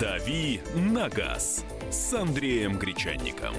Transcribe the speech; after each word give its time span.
«Дави 0.00 0.60
на 0.74 1.08
газ» 1.08 1.64
с 1.90 2.14
Андреем 2.14 2.78
Гречанником. 2.78 3.54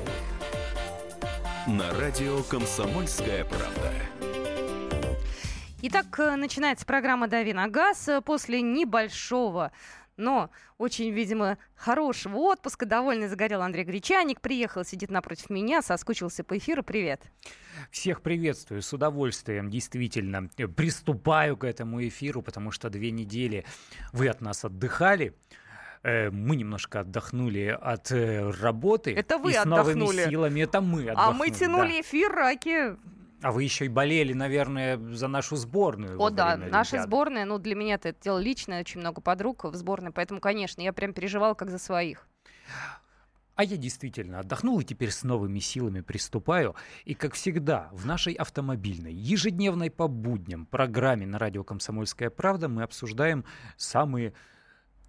На 1.65 1.93
радио 1.97 2.43
«Комсомольская 2.43 3.45
правда». 3.45 3.93
Итак, 5.81 6.19
э, 6.19 6.35
начинается 6.35 6.85
программа 6.85 7.29
«Дави 7.29 7.53
на 7.53 7.69
газ» 7.69 8.09
после 8.25 8.61
небольшого 8.61 9.71
но 10.17 10.49
очень, 10.77 11.11
видимо, 11.11 11.57
хорошего 11.75 12.37
отпуска. 12.37 12.85
Довольно 12.85 13.27
загорел 13.27 13.61
Андрей 13.61 13.83
Гречаник. 13.83 14.41
Приехал, 14.41 14.85
сидит 14.85 15.09
напротив 15.09 15.49
меня, 15.49 15.81
соскучился 15.81 16.43
по 16.43 16.57
эфиру. 16.57 16.83
Привет. 16.83 17.21
Всех 17.91 18.21
приветствую, 18.21 18.81
с 18.81 18.93
удовольствием, 18.93 19.69
действительно. 19.69 20.49
Приступаю 20.75 21.57
к 21.57 21.65
этому 21.65 22.05
эфиру, 22.07 22.41
потому 22.41 22.71
что 22.71 22.89
две 22.89 23.11
недели 23.11 23.65
вы 24.13 24.29
от 24.29 24.41
нас 24.41 24.63
отдыхали. 24.63 25.35
Э, 26.05 26.29
мы 26.29 26.55
немножко 26.55 26.99
отдохнули 26.99 27.75
от 27.81 28.11
э, 28.11 28.51
работы. 28.61 29.11
Это 29.15 29.39
вы 29.39 29.53
и 29.53 29.55
отдохнули. 29.55 29.93
с 29.93 29.95
новыми 29.95 30.29
силами. 30.29 30.59
Это 30.61 30.79
мы 30.79 31.01
отдохнули. 31.09 31.17
А 31.17 31.31
мы 31.31 31.49
тянули 31.49 31.93
да. 31.93 32.01
эфир 32.01 32.31
раки. 32.31 32.95
А 33.41 33.51
вы 33.51 33.63
еще 33.63 33.85
и 33.85 33.87
болели, 33.87 34.33
наверное, 34.33 34.97
за 34.97 35.27
нашу 35.27 35.55
сборную. 35.55 36.21
О, 36.21 36.29
да, 36.29 36.57
наша 36.57 37.01
сборная, 37.01 37.45
ну, 37.45 37.57
для 37.57 37.73
меня 37.73 37.95
это 37.95 38.13
дело 38.21 38.37
личное, 38.37 38.81
очень 38.81 38.99
много 38.99 39.19
подруг 39.19 39.63
в 39.63 39.75
сборной, 39.75 40.11
поэтому, 40.11 40.39
конечно, 40.39 40.79
я 40.81 40.93
прям 40.93 41.11
переживала 41.11 41.55
как 41.55 41.71
за 41.71 41.79
своих. 41.79 42.27
А 43.55 43.63
я 43.63 43.77
действительно 43.77 44.39
отдохнул 44.39 44.79
и 44.79 44.83
теперь 44.83 45.11
с 45.11 45.23
новыми 45.23 45.59
силами 45.59 46.01
приступаю. 46.01 46.75
И, 47.05 47.15
как 47.15 47.33
всегда, 47.33 47.89
в 47.93 48.05
нашей 48.05 48.33
автомобильной, 48.33 49.13
ежедневной 49.13 49.89
по 49.89 50.07
будням 50.07 50.67
программе 50.67 51.25
на 51.25 51.39
радио 51.39 51.63
«Комсомольская 51.63 52.29
правда» 52.29 52.67
мы 52.67 52.83
обсуждаем 52.83 53.43
самые 53.75 54.33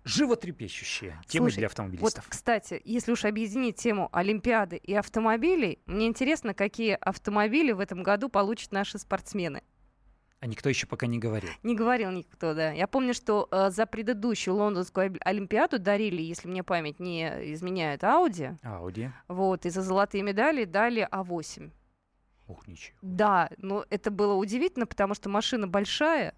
животрепещущие 0.07 1.21
темы 1.27 1.51
Слушай, 1.51 1.59
для 1.59 1.67
автомобилистов. 1.67 2.25
Вот, 2.25 2.31
кстати, 2.31 2.81
если 2.85 3.12
уж 3.12 3.25
объединить 3.25 3.77
тему 3.77 4.09
Олимпиады 4.12 4.77
и 4.77 4.95
автомобилей, 4.95 5.81
мне 5.87 6.07
интересно, 6.07 6.55
какие 6.55 6.95
автомобили 6.95 7.73
в 7.73 7.81
этом 7.81 8.03
году 8.03 8.29
получат 8.29 8.73
наши 8.73 8.99
спортсмены. 8.99 9.62
А 10.39 10.47
никто 10.47 10.69
еще 10.69 10.87
пока 10.87 11.07
не 11.07 11.19
говорил. 11.19 11.51
Не 11.62 11.75
говорил 11.75 12.11
никто, 12.11 12.55
да. 12.55 12.71
Я 12.71 12.87
помню, 12.87 13.15
что 13.15 13.49
э, 13.51 13.71
за 13.71 13.87
предыдущую 13.87 14.55
лондонскую 14.55 15.17
Олимпиаду 15.23 15.79
дарили, 15.79 16.23
если 16.23 16.47
мне 16.47 16.62
память 16.62 17.01
не 17.01 17.25
изменяет, 17.55 18.05
Ауди. 18.05 18.51
Ауди. 18.62 19.11
Вот, 19.29 19.67
и 19.67 19.71
за 19.71 19.83
золотые 19.83 20.23
медали 20.23 20.65
дали 20.65 21.09
А8. 21.11 21.71
Ух, 22.49 22.69
ничего. 22.69 22.97
Да, 23.03 23.51
но 23.57 23.87
это 23.91 24.11
было 24.11 24.34
удивительно, 24.34 24.87
потому 24.87 25.15
что 25.15 25.29
машина 25.29 25.67
большая, 25.67 26.34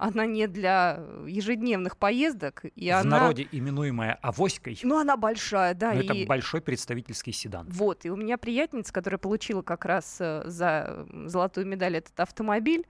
она 0.00 0.24
не 0.24 0.46
для 0.46 1.04
ежедневных 1.26 1.98
поездок. 1.98 2.64
И 2.74 2.88
в 2.88 2.94
она... 2.94 3.20
народе 3.20 3.46
именуемая 3.52 4.14
авоськой. 4.22 4.78
Ну, 4.82 4.98
она 4.98 5.18
большая, 5.18 5.74
да. 5.74 5.92
Но 5.92 6.00
и... 6.00 6.04
это 6.04 6.26
большой 6.26 6.62
представительский 6.62 7.34
седан. 7.34 7.66
Вот, 7.68 8.06
и 8.06 8.10
у 8.10 8.16
меня 8.16 8.38
приятельница, 8.38 8.94
которая 8.94 9.18
получила 9.18 9.60
как 9.60 9.84
раз 9.84 10.16
э, 10.18 10.42
за 10.46 11.06
золотую 11.26 11.66
медаль 11.66 11.98
этот 11.98 12.18
автомобиль, 12.18 12.86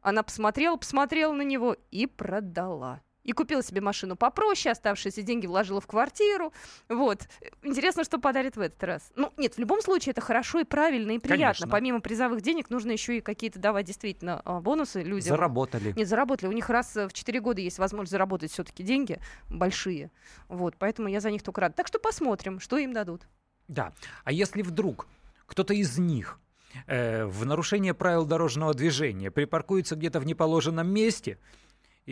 она 0.00 0.22
посмотрела, 0.22 0.76
посмотрела 0.76 1.34
на 1.34 1.42
него 1.42 1.76
и 1.90 2.06
продала. 2.06 3.02
И 3.24 3.32
купила 3.32 3.62
себе 3.62 3.80
машину 3.80 4.16
попроще, 4.16 4.72
оставшиеся 4.72 5.22
деньги 5.22 5.46
вложила 5.46 5.80
в 5.80 5.86
квартиру. 5.86 6.52
Вот. 6.88 7.28
Интересно, 7.62 8.04
что 8.04 8.18
подарит 8.18 8.56
в 8.56 8.60
этот 8.60 8.82
раз. 8.82 9.12
Ну, 9.14 9.32
нет, 9.36 9.54
в 9.54 9.58
любом 9.58 9.82
случае 9.82 10.12
это 10.12 10.20
хорошо 10.20 10.60
и 10.60 10.64
правильно, 10.64 11.12
и 11.12 11.18
приятно. 11.18 11.44
Конечно. 11.44 11.68
Помимо 11.68 12.00
призовых 12.00 12.40
денег 12.40 12.70
нужно 12.70 12.92
еще 12.92 13.18
и 13.18 13.20
какие-то 13.20 13.58
давать 13.58 13.86
действительно 13.86 14.40
а, 14.44 14.60
бонусы 14.60 15.02
людям. 15.02 15.28
Заработали. 15.28 15.92
Нет, 15.94 16.08
заработали. 16.08 16.48
У 16.48 16.52
них 16.52 16.70
раз 16.70 16.94
в 16.96 17.12
4 17.12 17.40
года 17.40 17.60
есть 17.60 17.78
возможность 17.78 18.12
заработать 18.12 18.52
все-таки 18.52 18.82
деньги 18.82 19.20
большие. 19.48 20.10
Вот, 20.48 20.76
поэтому 20.78 21.08
я 21.08 21.20
за 21.20 21.30
них 21.30 21.42
только 21.42 21.60
рада. 21.60 21.74
Так 21.74 21.88
что 21.88 21.98
посмотрим, 21.98 22.58
что 22.58 22.78
им 22.78 22.92
дадут. 22.92 23.22
Да. 23.68 23.92
А 24.24 24.32
если 24.32 24.62
вдруг 24.62 25.06
кто-то 25.46 25.74
из 25.74 25.98
них 25.98 26.38
э, 26.86 27.24
в 27.24 27.44
нарушение 27.46 27.94
правил 27.94 28.24
дорожного 28.24 28.74
движения 28.74 29.30
припаркуется 29.30 29.96
где-то 29.96 30.20
в 30.20 30.26
неположенном 30.26 30.88
месте, 30.88 31.38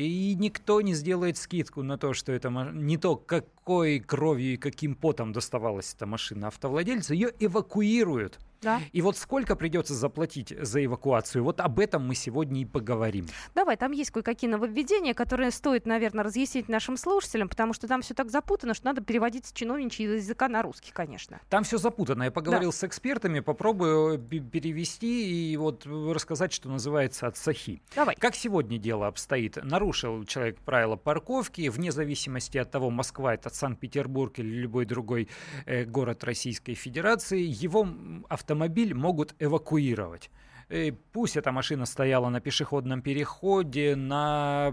и 0.05 0.35
никто 0.37 0.81
не 0.81 0.95
сделает 0.95 1.37
скидку 1.37 1.83
на 1.83 1.99
то, 1.99 2.15
что 2.15 2.31
это 2.31 2.51
не 2.51 2.97
то, 2.97 3.17
какой 3.17 3.99
кровью 3.99 4.55
и 4.55 4.57
каким 4.57 4.95
потом 4.95 5.33
доставалась 5.33 5.93
эта 5.93 6.07
машина 6.07 6.49
автовладельцу, 6.49 7.15
ее 7.15 7.33
эвакуируют. 7.41 8.39
Да. 8.63 8.81
И 8.93 9.03
вот 9.03 9.17
сколько 9.17 9.57
придется 9.57 9.95
заплатить 9.95 10.53
за 10.61 10.85
эвакуацию, 10.85 11.45
вот 11.45 11.61
об 11.61 11.79
этом 11.79 12.07
мы 12.07 12.15
сегодня 12.15 12.61
и 12.63 12.65
поговорим. 12.65 13.27
Давай, 13.55 13.77
там 13.77 13.93
есть 13.93 14.11
кое-какие 14.11 14.51
нововведения, 14.51 15.15
которые 15.15 15.51
стоит, 15.51 15.87
наверное, 15.87 16.25
разъяснить 16.25 16.69
нашим 16.69 16.97
слушателям, 16.97 17.49
потому 17.49 17.73
что 17.73 17.87
там 17.89 18.03
все 18.03 18.15
так 18.15 18.31
запутано, 18.31 18.75
что 18.75 18.87
надо 18.87 19.01
переводить 19.03 19.47
с 19.47 19.53
чиновничьего 19.53 20.13
языка 20.13 20.49
на 20.49 20.63
русский, 20.63 20.91
конечно. 20.93 21.41
Там 21.49 21.65
все 21.65 21.79
запутано. 21.79 22.25
Я 22.25 22.31
поговорил 22.31 22.71
Да. 22.71 22.77
с 22.77 22.85
экспертами, 22.85 23.41
попробую 23.41 24.19
пе- 24.19 24.41
перевести 24.41 25.53
и 25.53 25.57
вот 25.57 25.87
рассказать, 25.87 26.53
что 26.53 26.69
называется 26.69 27.27
от 27.27 27.37
сахи. 27.37 27.81
Давай. 27.95 28.15
Как 28.17 28.35
сегодня 28.35 28.79
дело 28.79 29.07
обстоит? 29.07 29.57
Нарушил 29.63 30.25
человек 30.25 30.59
правила 30.61 30.97
парковки, 30.97 31.69
вне 31.69 31.93
зависимости 31.93 32.59
от 32.59 32.71
того, 32.71 32.91
Москва 32.91 33.35
это 33.35 33.51
Санкт-Петербург 33.51 34.39
или 34.39 34.49
любой 34.49 34.85
другой 34.85 35.29
э, 35.67 35.85
город 35.85 36.25
Российской 36.25 36.75
Федерации, 36.75 37.41
его 37.41 37.83
м, 37.83 38.27
автомобиль 38.49 38.95
могут 38.95 39.35
эвакуировать. 39.39 40.31
Э, 40.71 40.93
Пусть 41.13 41.37
эта 41.37 41.53
машина 41.53 41.87
стояла 41.87 42.31
на 42.31 42.41
пешеходном 42.41 43.03
переходе, 43.03 43.95
на, 43.97 44.73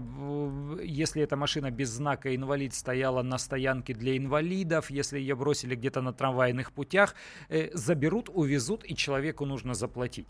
если 0.82 1.22
эта 1.22 1.36
машина 1.36 1.70
без 1.70 1.90
знака 1.90 2.34
инвалид 2.34 2.72
стояла 2.74 3.22
на 3.22 3.38
стоянке 3.38 3.94
для 3.94 4.16
инвалидов, 4.16 4.90
если 4.90 5.18
ее 5.18 5.34
бросили 5.34 5.74
где-то 5.74 6.00
на 6.00 6.12
трамвайных 6.12 6.72
путях, 6.72 7.14
э, 7.50 7.70
заберут, 7.74 8.30
увезут, 8.32 8.82
и 8.84 8.94
человеку 8.94 9.44
нужно 9.46 9.74
заплатить. 9.74 10.28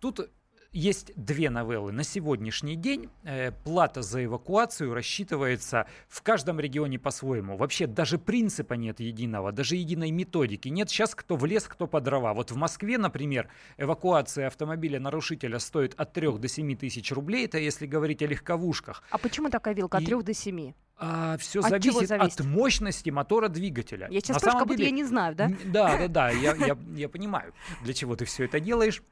Тут 0.00 0.30
есть 0.72 1.12
две 1.16 1.50
новеллы. 1.50 1.90
На 1.92 2.04
сегодняшний 2.04 2.76
день 2.76 3.08
э, 3.24 3.50
плата 3.64 4.02
за 4.02 4.24
эвакуацию 4.24 4.94
рассчитывается 4.94 5.86
в 6.08 6.22
каждом 6.22 6.60
регионе 6.60 6.98
по-своему. 6.98 7.56
Вообще 7.56 7.86
даже 7.86 8.18
принципа 8.18 8.74
нет 8.74 9.00
единого, 9.00 9.50
даже 9.52 9.76
единой 9.76 10.10
методики 10.12 10.68
нет. 10.68 10.88
Сейчас 10.88 11.14
кто 11.14 11.36
в 11.36 11.44
лес, 11.44 11.64
кто 11.64 11.86
по 11.86 12.00
дрова. 12.00 12.34
Вот 12.34 12.52
в 12.52 12.56
Москве, 12.56 12.98
например, 12.98 13.48
эвакуация 13.78 14.46
автомобиля 14.46 15.00
нарушителя 15.00 15.58
стоит 15.58 15.94
от 15.96 16.12
3 16.12 16.38
до 16.38 16.46
7 16.48 16.76
тысяч 16.76 17.10
рублей. 17.10 17.46
Это 17.46 17.58
если 17.58 17.86
говорить 17.86 18.22
о 18.22 18.26
легковушках. 18.26 19.02
А 19.10 19.18
почему 19.18 19.50
такая 19.50 19.74
вилка 19.74 19.96
от 19.98 20.04
И- 20.04 20.06
3 20.06 20.22
до 20.22 20.34
7? 20.34 20.72
А, 21.02 21.36
все 21.38 21.60
От 21.60 21.70
зависит, 21.70 22.08
зависит? 22.08 22.40
от 22.40 22.46
мощности 22.46 23.08
мотора 23.10 23.48
двигателя. 23.48 24.06
Я 24.10 24.20
сейчас 24.20 24.34
На 24.36 24.40
спрашиваю, 24.40 24.60
как 24.60 24.68
будто 24.68 24.78
деле- 24.78 24.90
я 24.90 24.94
не 24.94 25.04
знаю, 25.04 25.34
да? 25.34 25.50
Да, 25.64 25.96
да, 25.96 26.08
да, 26.08 26.30
я, 26.30 26.54
я, 26.66 26.76
я 26.94 27.08
понимаю, 27.08 27.54
для 27.82 27.94
чего 27.94 28.14
ты 28.16 28.26
все 28.26 28.44
это 28.44 28.60
делаешь. 28.60 29.02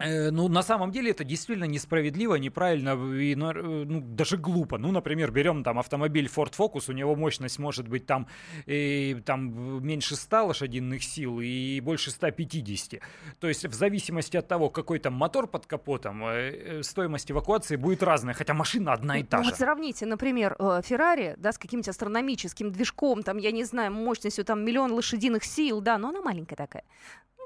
Э, 0.00 0.30
Ну, 0.30 0.48
на 0.48 0.62
самом 0.62 0.90
деле 0.92 1.10
это 1.10 1.24
действительно 1.24 1.66
несправедливо, 1.66 2.36
неправильно 2.36 2.90
и 3.14 3.32
э, 3.34 3.84
ну, 3.84 4.00
даже 4.00 4.36
глупо. 4.36 4.78
Ну, 4.78 4.92
например, 4.92 5.32
берем 5.32 5.64
там 5.64 5.78
автомобиль 5.78 6.26
Ford 6.26 6.52
Focus, 6.56 6.84
у 6.88 6.92
него 6.92 7.16
мощность 7.16 7.58
может 7.58 7.88
быть 7.88 8.06
там, 8.06 8.26
э, 8.66 9.14
там 9.24 9.84
меньше 9.84 10.14
100 10.14 10.46
лошадиных 10.46 11.02
сил 11.02 11.40
и 11.40 11.80
больше 11.80 12.10
150. 12.10 13.00
То 13.40 13.48
есть 13.48 13.66
в 13.66 13.74
зависимости 13.74 14.36
от 14.36 14.46
того, 14.46 14.70
какой 14.70 15.00
там 15.00 15.14
мотор 15.14 15.48
под 15.48 15.66
капотом, 15.66 16.22
э, 16.24 16.82
стоимость 16.82 17.30
эвакуации 17.32 17.76
будет 17.76 18.02
разная, 18.02 18.34
хотя 18.34 18.54
машина 18.54 18.92
одна 18.92 19.18
и 19.18 19.24
та 19.24 19.38
Ну, 19.38 19.44
же. 19.44 19.50
вот 19.50 19.58
сравните, 19.58 20.06
например, 20.06 20.56
Феррари, 20.84 21.34
да, 21.38 21.50
с 21.50 21.58
каким-нибудь 21.58 21.88
астрономическим 21.88 22.70
движком, 22.70 23.22
там, 23.24 23.38
я 23.38 23.50
не 23.50 23.64
знаю, 23.64 23.90
мощностью 23.92 24.44
там 24.44 24.64
миллион 24.64 24.92
лошадиных 24.92 25.44
сил, 25.44 25.80
да, 25.80 25.98
но 25.98 26.10
она 26.10 26.20
маленькая 26.20 26.56
такая. 26.56 26.84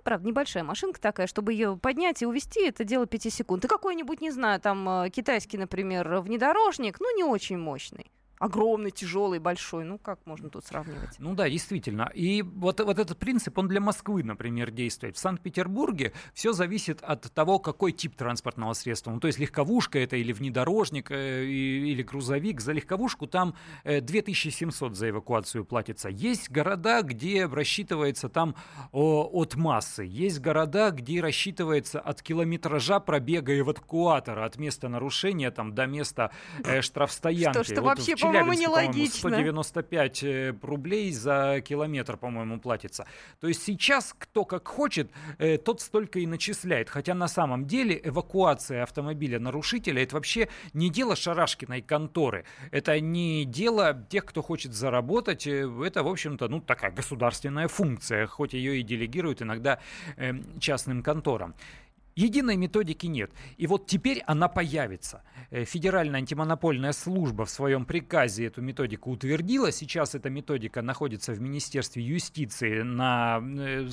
Правда, 0.02 0.26
небольшая 0.26 0.64
машинка 0.64 1.00
такая, 1.00 1.26
чтобы 1.26 1.52
ее 1.52 1.76
поднять 1.76 2.22
и 2.22 2.26
увезти, 2.26 2.66
это 2.66 2.84
дело 2.84 3.06
5 3.06 3.32
секунд. 3.32 3.64
И 3.64 3.68
какой-нибудь, 3.68 4.20
не 4.20 4.30
знаю, 4.30 4.60
там 4.60 4.88
э, 4.88 5.10
китайский, 5.10 5.58
например, 5.58 6.20
внедорожник, 6.20 6.98
ну, 7.00 7.16
не 7.16 7.24
очень 7.24 7.58
мощный. 7.58 8.10
Огромный, 8.42 8.90
тяжелый, 8.90 9.38
большой. 9.38 9.84
Ну, 9.84 9.98
как 9.98 10.18
можно 10.26 10.50
тут 10.50 10.64
сравнивать? 10.64 11.14
Ну 11.20 11.36
да, 11.36 11.48
действительно. 11.48 12.10
И 12.12 12.42
вот, 12.42 12.80
вот 12.80 12.98
этот 12.98 13.16
принцип, 13.16 13.56
он 13.56 13.68
для 13.68 13.80
Москвы, 13.80 14.24
например, 14.24 14.72
действует. 14.72 15.14
В 15.14 15.20
Санкт-Петербурге 15.20 16.12
все 16.34 16.52
зависит 16.52 17.00
от 17.02 17.32
того, 17.32 17.60
какой 17.60 17.92
тип 17.92 18.16
транспортного 18.16 18.72
средства. 18.72 19.12
Ну, 19.12 19.20
то 19.20 19.28
есть 19.28 19.38
легковушка 19.38 20.00
это 20.00 20.16
или 20.16 20.32
внедорожник, 20.32 21.12
э, 21.12 21.44
или 21.44 22.02
грузовик. 22.02 22.60
За 22.60 22.72
легковушку 22.72 23.28
там 23.28 23.54
э, 23.84 24.00
2700 24.00 24.96
за 24.96 25.10
эвакуацию 25.10 25.64
платится. 25.64 26.08
Есть 26.08 26.50
города, 26.50 27.02
где 27.02 27.46
рассчитывается 27.46 28.28
там 28.28 28.56
о, 28.90 29.22
от 29.22 29.54
массы. 29.54 30.02
Есть 30.02 30.40
города, 30.40 30.90
где 30.90 31.20
рассчитывается 31.20 32.00
от 32.00 32.20
километража 32.20 32.98
пробега 32.98 33.56
эвакуатора, 33.56 34.44
от 34.46 34.58
места 34.58 34.88
нарушения 34.88 35.52
там, 35.52 35.76
до 35.76 35.86
места 35.86 36.32
э, 36.64 36.80
штрафстоянки. 36.80 37.62
Что 37.62 37.74
ты 37.76 37.80
Вот 37.80 37.86
вообще 37.86 38.16
по 38.16 38.31
по-моему, 38.40 38.62
нелогично. 38.62 39.30
195 39.30 40.22
э, 40.22 40.54
рублей 40.62 41.12
за 41.12 41.62
километр, 41.64 42.16
по-моему, 42.16 42.60
платится. 42.60 43.06
То 43.40 43.48
есть 43.48 43.62
сейчас 43.62 44.14
кто 44.18 44.44
как 44.44 44.68
хочет, 44.68 45.10
э, 45.38 45.58
тот 45.58 45.80
столько 45.80 46.18
и 46.18 46.26
начисляет. 46.26 46.88
Хотя 46.88 47.14
на 47.14 47.28
самом 47.28 47.66
деле 47.66 48.00
эвакуация 48.02 48.82
автомобиля 48.82 49.38
нарушителя 49.38 50.02
это 50.02 50.14
вообще 50.16 50.48
не 50.72 50.90
дело 50.90 51.16
Шарашкиной 51.16 51.82
конторы. 51.82 52.44
Это 52.70 52.98
не 53.00 53.44
дело 53.44 54.06
тех, 54.08 54.24
кто 54.24 54.42
хочет 54.42 54.72
заработать. 54.72 55.46
Э, 55.46 55.68
это, 55.84 56.02
в 56.02 56.08
общем-то, 56.08 56.48
ну, 56.48 56.60
такая 56.60 56.90
государственная 56.90 57.68
функция, 57.68 58.26
хоть 58.26 58.52
ее 58.52 58.80
и 58.80 58.82
делегируют 58.82 59.42
иногда 59.42 59.78
э, 60.16 60.32
частным 60.58 61.02
конторам. 61.02 61.54
Единой 62.14 62.56
методики 62.56 63.06
нет. 63.06 63.30
И 63.56 63.66
вот 63.66 63.86
теперь 63.86 64.22
она 64.26 64.48
появится. 64.48 65.22
Э, 65.50 65.64
Федеральная 65.64 66.20
антимонопольная 66.20 66.92
служба 66.92 67.44
в 67.44 67.50
своем 67.50 67.84
приказе 67.84 68.46
эту 68.46 68.60
методику 68.60 69.10
утвердила. 69.10 69.72
Сейчас 69.72 70.14
эта 70.14 70.28
методика 70.30 70.82
находится 70.82 71.32
в 71.32 71.40
Министерстве 71.40 72.02
юстиции 72.02 72.82
на 72.82 73.40
э, 73.42 73.88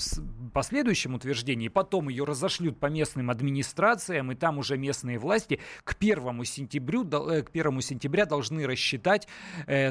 последующем 0.54 1.16
утверждении. 1.16 1.69
Потом 1.69 2.10
ее 2.10 2.25
разошлют 2.25 2.80
по 2.80 2.88
местным 2.88 3.30
администрациям, 3.30 4.31
и 4.31 4.36
там 4.36 4.57
уже 4.57 4.77
местные 4.77 5.18
власти 5.18 5.60
к 5.83 5.95
1 5.98 6.44
сентябрю, 6.44 7.07
э, 7.30 7.44
к 7.44 7.50
1 7.50 7.81
сентября 7.81 8.25
должны 8.25 8.68
рассчитать, 8.68 9.27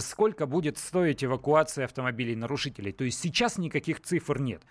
сколько 0.00 0.46
будет 0.46 0.78
стоить 0.78 1.24
эвакуация 1.24 1.84
автомобилей 1.84 2.36
нарушителей. 2.36 2.92
То 2.92 3.04
есть 3.04 3.20
сейчас 3.20 3.58
никаких 3.58 4.00
цифр 4.00 4.40
нет. 4.40 4.62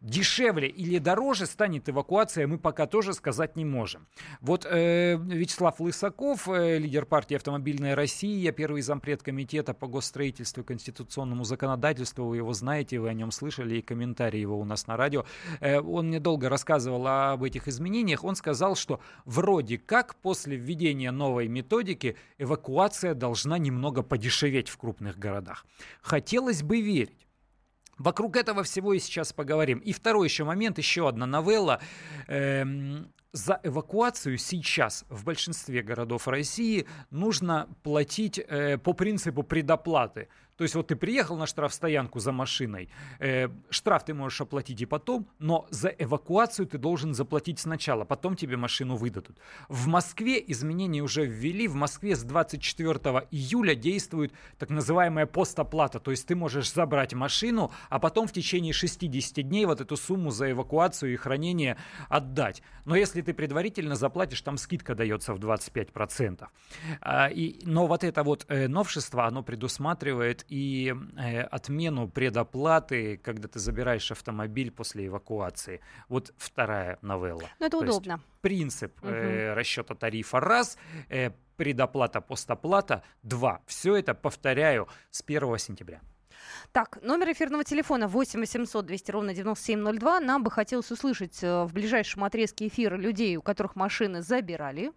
Дешевле 0.00 0.68
или 0.68 0.98
дороже 0.98 1.46
станет 1.46 1.88
эвакуация, 1.88 2.46
мы 2.46 2.58
пока 2.58 2.86
тоже 2.86 3.03
тоже 3.04 3.14
сказать 3.14 3.56
не 3.56 3.64
можем. 3.64 4.06
Вот 4.40 4.64
э, 4.64 5.16
Вячеслав 5.16 5.78
Лысаков, 5.78 6.48
э, 6.48 6.78
лидер 6.78 7.04
партии 7.04 7.36
«Автомобильная 7.36 7.94
Россия», 7.94 8.50
первый 8.50 8.80
зампред 8.80 9.22
комитета 9.22 9.74
по 9.74 9.86
госстроительству 9.86 10.62
и 10.62 10.64
конституционному 10.64 11.44
законодательству, 11.44 12.24
вы 12.24 12.38
его 12.38 12.54
знаете, 12.54 12.98
вы 12.98 13.10
о 13.10 13.12
нем 13.12 13.30
слышали, 13.30 13.76
и 13.76 13.82
комментарии 13.82 14.40
его 14.40 14.58
у 14.58 14.64
нас 14.64 14.86
на 14.86 14.96
радио. 14.96 15.26
Э, 15.60 15.80
он 15.80 16.08
мне 16.08 16.18
долго 16.18 16.48
рассказывал 16.48 17.06
об 17.06 17.42
этих 17.42 17.68
изменениях. 17.68 18.24
Он 18.24 18.36
сказал, 18.36 18.74
что 18.74 19.00
вроде 19.26 19.76
как 19.76 20.14
после 20.16 20.56
введения 20.56 21.10
новой 21.10 21.48
методики 21.48 22.16
эвакуация 22.38 23.12
должна 23.14 23.58
немного 23.58 24.02
подешеветь 24.02 24.70
в 24.70 24.78
крупных 24.78 25.18
городах. 25.18 25.66
Хотелось 26.00 26.62
бы 26.62 26.80
верить. 26.80 27.23
Вокруг 27.98 28.36
этого 28.36 28.62
всего 28.62 28.92
и 28.92 28.98
сейчас 28.98 29.32
поговорим. 29.32 29.78
И 29.78 29.92
второй 29.92 30.28
еще 30.28 30.44
момент, 30.44 30.78
еще 30.78 31.08
одна 31.08 31.26
новелла. 31.26 31.80
Эм, 32.28 33.12
за 33.32 33.60
эвакуацию 33.64 34.38
сейчас 34.38 35.04
в 35.08 35.24
большинстве 35.24 35.82
городов 35.82 36.28
России 36.28 36.86
нужно 37.10 37.68
платить 37.82 38.38
э, 38.38 38.78
по 38.78 38.92
принципу 38.92 39.42
предоплаты. 39.42 40.28
То 40.56 40.64
есть 40.64 40.74
вот 40.74 40.86
ты 40.86 40.96
приехал 40.96 41.36
на 41.36 41.46
штрафстоянку 41.46 42.20
за 42.20 42.32
машиной, 42.32 42.88
э, 43.18 43.48
штраф 43.70 44.04
ты 44.04 44.14
можешь 44.14 44.40
оплатить 44.40 44.80
и 44.80 44.86
потом, 44.86 45.26
но 45.38 45.66
за 45.70 45.88
эвакуацию 45.88 46.66
ты 46.66 46.78
должен 46.78 47.14
заплатить 47.14 47.58
сначала, 47.58 48.04
потом 48.04 48.36
тебе 48.36 48.56
машину 48.56 48.96
выдадут. 48.96 49.36
В 49.68 49.86
Москве 49.88 50.42
изменения 50.46 51.02
уже 51.02 51.26
ввели, 51.26 51.66
в 51.66 51.74
Москве 51.74 52.14
с 52.14 52.22
24 52.22 52.94
июля 53.30 53.74
действует 53.74 54.32
так 54.58 54.70
называемая 54.70 55.26
постоплата, 55.26 55.98
то 55.98 56.10
есть 56.10 56.26
ты 56.26 56.36
можешь 56.36 56.72
забрать 56.72 57.14
машину, 57.14 57.72
а 57.88 57.98
потом 57.98 58.28
в 58.28 58.32
течение 58.32 58.72
60 58.72 59.46
дней 59.46 59.66
вот 59.66 59.80
эту 59.80 59.96
сумму 59.96 60.30
за 60.30 60.52
эвакуацию 60.52 61.12
и 61.12 61.16
хранение 61.16 61.76
отдать. 62.08 62.62
Но 62.84 62.96
если 62.96 63.22
ты 63.22 63.34
предварительно 63.34 63.96
заплатишь, 63.96 64.40
там 64.42 64.56
скидка 64.56 64.94
дается 64.94 65.34
в 65.34 65.38
25%. 65.38 66.46
А, 67.00 67.28
и, 67.28 67.60
но 67.64 67.86
вот 67.86 68.04
это 68.04 68.22
вот 68.22 68.44
э, 68.48 68.68
новшество, 68.68 69.26
оно 69.26 69.42
предусматривает 69.42 70.43
и 70.48 70.94
э, 71.16 71.42
отмену 71.42 72.08
предоплаты, 72.08 73.16
когда 73.16 73.48
ты 73.48 73.58
забираешь 73.58 74.10
автомобиль 74.10 74.70
после 74.70 75.06
эвакуации. 75.06 75.80
Вот 76.08 76.32
вторая 76.36 76.98
новелла. 77.02 77.48
Ну, 77.60 77.66
это 77.66 77.78
То 77.78 77.84
удобно. 77.84 78.12
Есть 78.12 78.24
принцип 78.40 78.92
угу. 79.02 79.10
э, 79.10 79.54
расчета 79.54 79.94
тарифа 79.94 80.40
раз, 80.40 80.78
э, 81.08 81.30
предоплата, 81.56 82.20
постоплата 82.20 83.02
два. 83.22 83.62
Все 83.66 83.96
это, 83.96 84.14
повторяю, 84.14 84.88
с 85.10 85.22
1 85.26 85.58
сентября. 85.58 86.00
Так, 86.72 86.98
номер 87.02 87.32
эфирного 87.32 87.64
телефона 87.64 88.08
8 88.08 88.40
800 88.40 88.86
200 88.86 89.10
ровно 89.10 89.34
9702. 89.34 90.20
Нам 90.20 90.42
бы 90.42 90.50
хотелось 90.50 90.90
услышать 90.90 91.42
э, 91.42 91.64
в 91.64 91.72
ближайшем 91.72 92.24
отрезке 92.24 92.66
эфира 92.66 92.96
людей, 92.96 93.36
у 93.36 93.42
которых 93.42 93.76
машины 93.76 94.22
забирали 94.22 94.92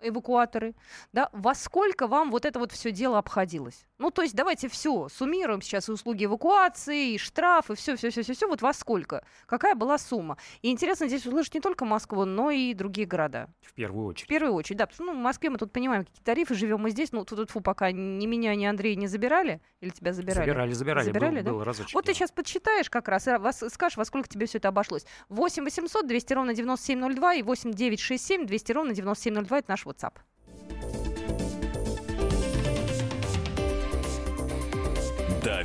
эвакуаторы, 0.00 0.74
да, 1.12 1.28
во 1.32 1.54
сколько 1.54 2.06
вам 2.06 2.30
вот 2.30 2.44
это 2.44 2.58
вот 2.58 2.72
все 2.72 2.92
дело 2.92 3.18
обходилось? 3.18 3.87
Ну, 3.98 4.12
то 4.12 4.22
есть 4.22 4.34
давайте 4.34 4.68
все, 4.68 5.08
суммируем 5.08 5.60
сейчас 5.60 5.88
и 5.88 5.92
услуги 5.92 6.24
эвакуации, 6.24 7.14
и 7.14 7.18
штрафы, 7.18 7.74
все, 7.74 7.96
все, 7.96 8.10
все, 8.10 8.22
все, 8.22 8.32
все, 8.32 8.46
вот 8.46 8.62
во 8.62 8.72
сколько? 8.72 9.24
Какая 9.46 9.74
была 9.74 9.98
сумма? 9.98 10.36
И 10.62 10.70
интересно 10.70 11.08
здесь 11.08 11.26
услышать 11.26 11.54
не 11.54 11.60
только 11.60 11.84
Москву, 11.84 12.24
но 12.24 12.52
и 12.52 12.74
другие 12.74 13.08
города. 13.08 13.48
В 13.60 13.74
первую 13.74 14.06
очередь. 14.06 14.26
В 14.26 14.28
первую 14.28 14.54
очередь, 14.54 14.78
да. 14.78 14.86
Потому 14.86 15.06
что, 15.06 15.12
ну, 15.14 15.20
в 15.20 15.22
Москве 15.22 15.50
мы 15.50 15.58
тут 15.58 15.72
понимаем, 15.72 16.04
какие 16.04 16.22
тарифы, 16.22 16.54
живем 16.54 16.80
мы 16.80 16.90
здесь, 16.90 17.10
ну, 17.10 17.24
тут, 17.24 17.50
фу, 17.50 17.60
пока 17.60 17.90
ни 17.90 18.26
меня, 18.26 18.54
ни 18.54 18.66
Андрея 18.66 18.94
не 18.94 19.08
забирали, 19.08 19.60
или 19.80 19.90
тебя 19.90 20.12
забирали? 20.12 20.46
Забирали, 20.46 20.72
забирали. 20.72 21.04
Забирали, 21.04 21.36
был, 21.38 21.44
да? 21.44 21.50
Был 21.50 21.64
разочек, 21.64 21.94
вот 21.94 22.04
ты 22.04 22.14
сейчас 22.14 22.30
подсчитаешь 22.30 22.88
как 22.90 23.08
раз, 23.08 23.26
и 23.26 23.36
вас, 23.36 23.64
скажешь, 23.68 23.96
во 23.96 24.04
сколько 24.04 24.28
тебе 24.28 24.46
все 24.46 24.58
это 24.58 24.68
обошлось. 24.68 25.06
8 25.28 25.64
800 25.64 26.06
200 26.06 26.32
ровно 26.34 26.54
9702 26.54 27.34
и 27.34 27.42
8 27.42 27.72
967 27.72 28.46
200 28.46 28.72
ровно 28.72 28.94
9702 28.94 29.58
это 29.58 29.70
наш 29.70 29.84
WhatsApp. 29.86 30.14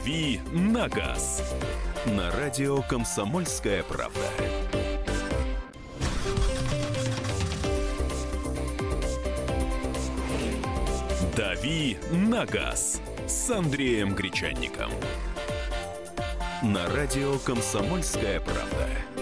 «Дави 0.03 0.41
на 0.51 0.89
газ» 0.89 1.41
на 2.05 2.29
радио 2.31 2.81
«Комсомольская 2.81 3.83
правда». 3.83 4.19
«Дави 11.37 11.97
на 12.11 12.45
газ» 12.45 12.99
с 13.27 13.49
Андреем 13.49 14.13
Гречанником. 14.13 14.91
На 16.61 16.85
радио 16.89 17.39
«Комсомольская 17.39 18.41
правда». 18.41 19.12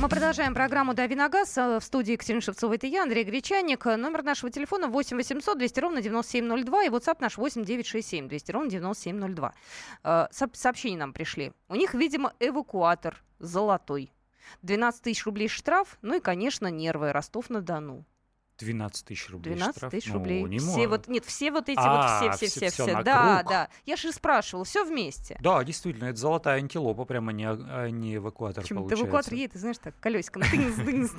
Мы 0.00 0.08
продолжаем 0.08 0.54
программу 0.54 0.94
«Дави 0.94 1.14
на 1.14 1.28
газ». 1.28 1.58
Э, 1.58 1.78
в 1.78 1.84
студии 1.84 2.12
Екатерина 2.12 2.40
Шевцова, 2.40 2.72
это 2.72 2.86
я, 2.86 3.02
Андрей 3.02 3.22
Гречаник. 3.22 3.84
Номер 3.84 4.22
нашего 4.22 4.50
телефона 4.50 4.88
8 4.88 5.14
800 5.14 5.58
200 5.58 5.80
ровно 5.80 6.00
9702 6.00 6.84
и 6.84 6.88
WhatsApp 6.88 7.18
наш 7.20 7.36
8 7.36 7.66
967 7.66 8.26
200 8.26 8.50
ровно 8.50 8.70
9702. 8.70 9.54
Э, 10.02 10.26
сообщения 10.30 10.96
нам 10.96 11.12
пришли. 11.12 11.52
У 11.68 11.74
них, 11.74 11.92
видимо, 11.92 12.32
эвакуатор 12.40 13.22
золотой. 13.40 14.10
12 14.62 15.02
тысяч 15.02 15.26
рублей 15.26 15.48
штраф, 15.48 15.98
ну 16.00 16.16
и, 16.16 16.20
конечно, 16.20 16.68
нервы. 16.68 17.12
Ростов-на-Дону. 17.12 18.06
12 18.60 19.04
тысяч 19.06 19.28
рублей 19.30 19.54
12 19.54 19.76
штраф? 19.76 19.90
тысяч 19.90 20.08
Ну, 20.08 20.14
рублей. 20.14 20.42
не 20.44 20.58
все 20.58 20.66
может. 20.68 20.90
вот, 20.90 21.08
нет, 21.08 21.24
все 21.24 21.50
вот 21.50 21.68
эти 21.68 21.78
А, 21.78 22.20
вот, 22.22 22.34
все, 22.34 22.46
все, 22.48 22.58
все- 22.60 22.70
все, 22.70 22.84
все. 22.84 22.92
на 22.96 23.02
Да, 23.02 23.42
да. 23.42 23.68
Я 23.86 23.96
же 23.96 24.12
спрашивала, 24.12 24.64
все 24.64 24.84
вместе. 24.84 25.38
Да, 25.40 25.62
действительно, 25.64 26.06
это 26.06 26.18
золотая 26.18 26.58
антилопа, 26.58 27.04
прямо 27.04 27.32
не, 27.32 27.46
а 27.48 27.88
не 27.88 28.16
эвакуатор 28.16 28.62
Причем 28.62 28.76
получается. 28.76 29.04
эвакуатор 29.04 29.34
едет, 29.34 29.52
ты 29.52 29.58
знаешь, 29.58 29.78
так, 29.78 29.94
колесиком, 30.00 30.42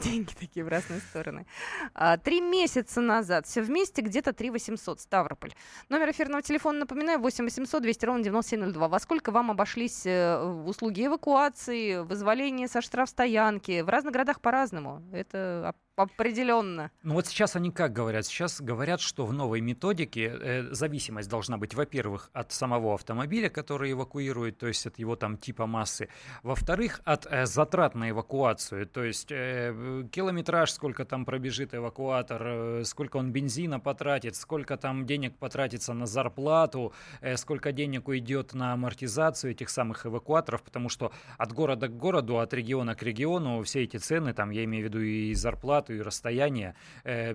деньги 0.03 0.31
такие 0.39 0.63
в 0.65 0.67
разные 0.67 0.99
стороны. 1.01 1.45
А, 1.93 2.17
Три 2.17 2.41
месяца 2.41 3.01
назад, 3.01 3.45
все 3.47 3.61
вместе, 3.61 4.01
где-то 4.01 4.33
3 4.33 4.49
800, 4.51 4.99
Ставрополь. 5.01 5.53
Номер 5.89 6.11
эфирного 6.11 6.41
телефона, 6.41 6.79
напоминаю, 6.79 7.19
8 7.19 7.43
800 7.45 7.81
200 7.81 8.05
ровно 8.05 8.23
9702. 8.23 8.87
Во 8.87 8.99
сколько 8.99 9.31
вам 9.31 9.51
обошлись 9.51 10.05
э, 10.05 10.37
услуги 10.65 11.05
эвакуации, 11.05 11.99
вызволения 12.03 12.67
со 12.67 12.81
штрафстоянки? 12.81 13.81
В 13.81 13.89
разных 13.89 14.13
городах 14.13 14.41
по-разному. 14.41 15.01
Это 15.11 15.73
определенно. 15.95 16.91
Ну 17.03 17.13
вот 17.15 17.27
сейчас 17.27 17.55
они 17.55 17.71
как 17.71 17.93
говорят? 17.93 18.25
Сейчас 18.25 18.61
говорят, 18.61 19.01
что 19.01 19.25
в 19.25 19.33
новой 19.33 19.61
методике 19.61 20.31
э, 20.33 20.73
зависимость 20.73 21.29
должна 21.29 21.57
быть, 21.57 21.73
во-первых, 21.73 22.29
от 22.33 22.51
самого 22.51 22.93
автомобиля, 22.93 23.49
который 23.49 23.91
эвакуирует, 23.91 24.57
то 24.57 24.67
есть 24.67 24.85
от 24.87 24.99
его 24.99 25.15
там 25.15 25.37
типа 25.37 25.67
массы. 25.67 26.09
Во-вторых, 26.43 27.01
от 27.03 27.27
э, 27.29 27.45
затрат 27.45 27.95
на 27.95 28.09
эвакуацию, 28.09 28.87
то 28.87 29.03
есть 29.03 29.31
э, 29.31 30.07
километраж, 30.11 30.71
сколько 30.71 31.05
там 31.05 31.25
пробежит 31.25 31.73
эвакуатор, 31.73 32.41
э, 32.43 32.83
сколько 32.85 33.17
он 33.17 33.31
бензина 33.31 33.79
потратит, 33.79 34.35
сколько 34.35 34.77
там 34.77 35.05
денег 35.05 35.37
потратится 35.37 35.93
на 35.93 36.05
зарплату, 36.05 36.93
э, 37.21 37.37
сколько 37.37 37.71
денег 37.71 38.07
уйдет 38.07 38.53
на 38.53 38.73
амортизацию 38.73 39.51
этих 39.51 39.69
самых 39.69 40.05
эвакуаторов, 40.05 40.63
потому 40.63 40.89
что 40.89 41.11
от 41.37 41.53
города 41.53 41.87
к 41.87 41.97
городу, 41.97 42.39
от 42.39 42.53
региона 42.53 42.95
к 42.95 43.03
региону 43.03 43.61
все 43.63 43.83
эти 43.83 43.97
цены, 43.97 44.33
там 44.33 44.49
я 44.49 44.63
имею 44.63 44.85
в 44.85 44.87
виду 44.89 45.01
и 45.01 45.33
зарплату, 45.33 45.90
и 45.97 46.01
расстояние, 46.01 46.75
э, 47.03 47.33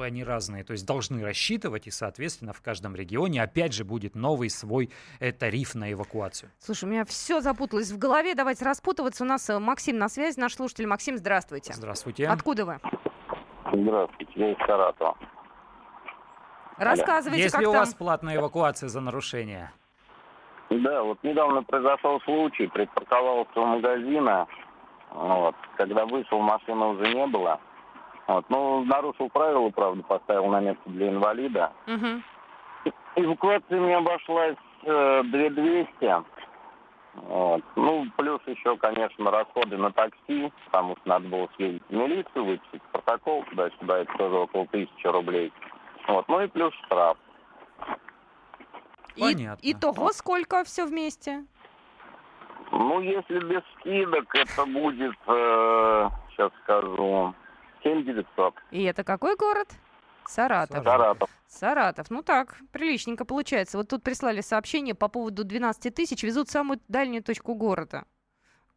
они 0.00 0.24
разные, 0.24 0.64
то 0.64 0.72
есть 0.72 0.86
должны 0.86 1.22
рассчитывать, 1.22 1.86
и, 1.86 1.90
соответственно, 1.90 2.52
в 2.52 2.60
каждом 2.60 2.94
регионе 2.94 3.42
опять 3.42 3.72
же 3.72 3.84
будет 3.84 4.14
новый 4.14 4.50
свой 4.50 4.90
э, 5.20 5.32
тариф 5.32 5.74
на 5.74 5.92
эвакуацию. 5.92 6.50
Слушай, 6.58 6.84
у 6.84 6.88
меня 6.88 7.04
все 7.04 7.40
запуталось 7.40 7.90
в 7.90 7.98
голове. 7.98 8.34
Давайте 8.34 8.64
распутываться. 8.64 9.24
У 9.24 9.26
нас 9.26 9.48
э, 9.50 9.58
Максим 9.58 9.98
на 9.98 10.08
связи, 10.08 10.38
наш 10.38 10.54
слушатель. 10.54 10.86
Максим, 10.86 11.16
здравствуйте. 11.16 11.72
Здравствуйте. 11.72 12.28
Откуда 12.28 12.64
вы? 12.64 12.80
Здравствуйте, 13.72 14.32
я 14.36 14.52
из 14.52 14.58
Саратова. 14.66 15.16
Рассказывайте, 16.78 17.42
Если 17.42 17.58
как 17.58 17.66
у 17.68 17.72
там. 17.72 17.80
вас 17.80 17.94
платная 17.94 18.36
эвакуация 18.36 18.88
за 18.88 19.00
нарушение. 19.00 19.72
Да, 20.70 21.02
вот 21.02 21.18
недавно 21.22 21.62
произошел 21.62 22.20
случай, 22.20 22.66
припарковался 22.66 23.58
у 23.58 23.64
магазина, 23.64 24.46
вот, 25.10 25.56
когда 25.76 26.04
вышел, 26.04 26.40
машины 26.40 26.86
уже 26.86 27.14
не 27.14 27.26
было. 27.26 27.58
Вот, 28.28 28.44
ну, 28.50 28.84
нарушил 28.84 29.30
правила, 29.30 29.70
правда, 29.70 30.02
поставил 30.02 30.48
на 30.48 30.60
место 30.60 30.82
для 30.84 31.08
инвалида. 31.08 31.72
Мгм. 31.86 32.22
Эвакуация 33.16 33.80
мне 33.80 33.96
обошлась 33.96 34.56
э, 34.82 35.22
2200. 35.24 36.24
Вот. 37.14 37.64
Ну, 37.74 38.06
плюс 38.18 38.40
еще, 38.46 38.76
конечно, 38.76 39.30
расходы 39.30 39.78
на 39.78 39.90
такси, 39.92 40.52
потому 40.66 40.94
что 40.96 41.08
надо 41.08 41.26
было 41.26 41.48
съездить 41.56 41.82
в 41.88 41.92
милицию, 41.92 42.44
выписать 42.44 42.82
протокол 42.92 43.44
туда-сюда, 43.44 44.00
это 44.00 44.12
тоже 44.18 44.36
около 44.36 44.66
тысячи 44.66 45.06
рублей. 45.06 45.50
Вот. 46.06 46.28
Ну 46.28 46.42
и 46.42 46.48
плюс 46.48 46.74
штраф. 46.84 47.16
И, 49.16 49.22
Понятно. 49.22 49.58
итого 49.62 50.12
сколько 50.12 50.64
все 50.64 50.84
вместе? 50.84 51.46
Ну, 52.72 53.00
если 53.00 53.40
без 53.40 53.62
скидок, 53.78 54.32
это 54.34 54.66
будет, 54.66 55.16
э, 55.26 56.08
сейчас 56.30 56.52
скажу, 56.62 57.34
7900. 57.82 58.54
И 58.70 58.82
это 58.82 59.04
какой 59.04 59.36
город? 59.36 59.68
Саратов. 60.26 60.84
Саратов. 60.84 61.30
Саратов. 61.46 62.10
Ну 62.10 62.22
так, 62.22 62.58
приличненько 62.70 63.24
получается. 63.24 63.78
Вот 63.78 63.88
тут 63.88 64.02
прислали 64.02 64.42
сообщение 64.42 64.94
по 64.94 65.08
поводу 65.08 65.44
12 65.44 65.94
тысяч. 65.94 66.22
Везут 66.22 66.50
самую 66.50 66.80
дальнюю 66.88 67.22
точку 67.22 67.54
города. 67.54 68.04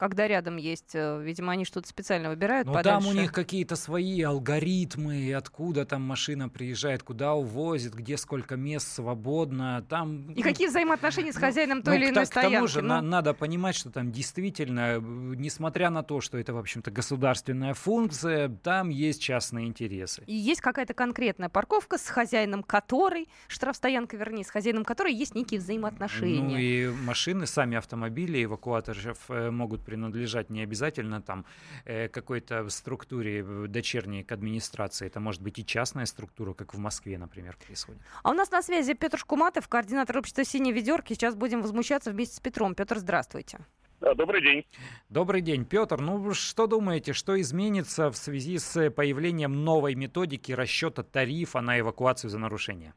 Когда 0.02 0.28
рядом 0.28 0.58
есть, 0.58 0.96
э, 0.96 1.22
видимо, 1.22 1.52
они 1.54 1.64
что-то 1.64 1.88
специально 1.88 2.30
выбирают 2.32 2.66
Ну 2.68 2.74
подальше. 2.74 3.06
там 3.06 3.08
у 3.08 3.14
них 3.14 3.32
какие-то 3.32 3.76
свои 3.76 4.20
алгоритмы, 4.24 5.32
откуда 5.32 5.86
там 5.86 6.02
машина 6.02 6.50
приезжает, 6.50 7.04
куда 7.04 7.36
увозит, 7.36 7.94
где 7.94 8.18
сколько 8.18 8.56
мест 8.56 8.88
свободно. 8.96 9.86
Там, 9.88 10.32
И 10.32 10.38
ну, 10.38 10.42
какие 10.42 10.70
взаимоотношения 10.70 11.32
с 11.32 11.36
хозяином 11.36 11.84
той 11.84 12.00
ну, 12.00 12.04
или 12.04 12.10
к 12.10 12.14
иной 12.16 12.26
та- 12.26 12.32
к 12.32 12.34
тому 12.34 12.48
стоянки? 12.48 12.72
же 12.72 12.82
Ну, 12.82 12.88
на- 12.88 13.02
надо 13.04 13.36
понимать, 13.36 13.76
что 13.76 13.92
там 13.92 14.12
действительно, 14.12 14.96
э, 14.98 15.00
несмотря 15.02 15.92
на 15.92 16.02
то, 16.02 16.20
что 16.20 16.40
это, 16.40 16.52
в 16.56 16.58
общем-то, 16.58 16.90
государственная 16.90 17.76
функция, 17.76 18.50
там 18.50 18.90
есть 18.90 19.22
частные 19.22 19.68
интересы. 19.68 20.24
И 20.26 20.34
есть 20.34 20.62
какая-то 20.62 20.96
конкретная 20.96 21.50
парковка 21.50 22.00
с 22.00 22.08
хозяином 22.08 22.64
которой, 22.64 23.30
штрафстоянка, 23.48 24.18
вернее, 24.18 24.46
с 24.46 24.50
хозяином 24.50 24.84
которой 24.84 25.14
есть 25.14 25.36
некие 25.36 25.60
взаимоотношения. 25.60 26.42
Ну 26.42 26.58
и 26.58 26.88
машины, 27.06 27.46
сами 27.46 27.78
автомобили 27.78 28.44
эвакуаторов 28.44 29.20
э, 29.30 29.52
могут 29.52 29.82
принадлежать 29.92 30.50
не 30.50 30.64
обязательно 30.64 31.22
там 31.22 31.46
э, 31.84 32.08
какой-то 32.08 32.70
структуре 32.70 33.44
э, 33.46 33.68
дочерней 33.68 34.24
к 34.24 34.32
администрации. 34.32 35.08
Это 35.08 35.20
может 35.20 35.42
быть 35.42 35.60
и 35.60 35.66
частная 35.66 36.06
структура, 36.06 36.54
как 36.54 36.74
в 36.74 36.78
Москве, 36.78 37.18
например, 37.18 37.58
происходит. 37.66 38.02
А 38.24 38.32
у 38.32 38.34
нас 38.34 38.52
на 38.52 38.62
связи 38.62 38.94
Петр 38.94 39.18
Шкуматов, 39.18 39.68
координатор 39.68 40.18
общества 40.18 40.46
«Синие 40.46 40.74
ведерки». 40.74 41.14
Сейчас 41.14 41.36
будем 41.36 41.62
возмущаться 41.62 42.12
вместе 42.12 42.38
с 42.38 42.40
Петром. 42.40 42.74
Петр, 42.74 43.00
здравствуйте. 43.00 43.60
Да, 44.00 44.14
Добрый 44.14 44.42
день. 44.42 44.66
Добрый 45.10 45.42
день, 45.42 45.66
Петр. 45.66 46.00
Ну 46.00 46.34
что 46.34 46.68
думаете, 46.68 47.12
что 47.12 47.40
изменится 47.40 48.10
в 48.10 48.16
связи 48.16 48.60
с 48.60 48.90
появлением 48.92 49.66
новой 49.66 49.96
методики 49.96 50.54
расчета 50.54 51.04
тарифа 51.04 51.60
на 51.60 51.78
эвакуацию 51.78 52.30
за 52.30 52.40
нарушение? 52.40 52.94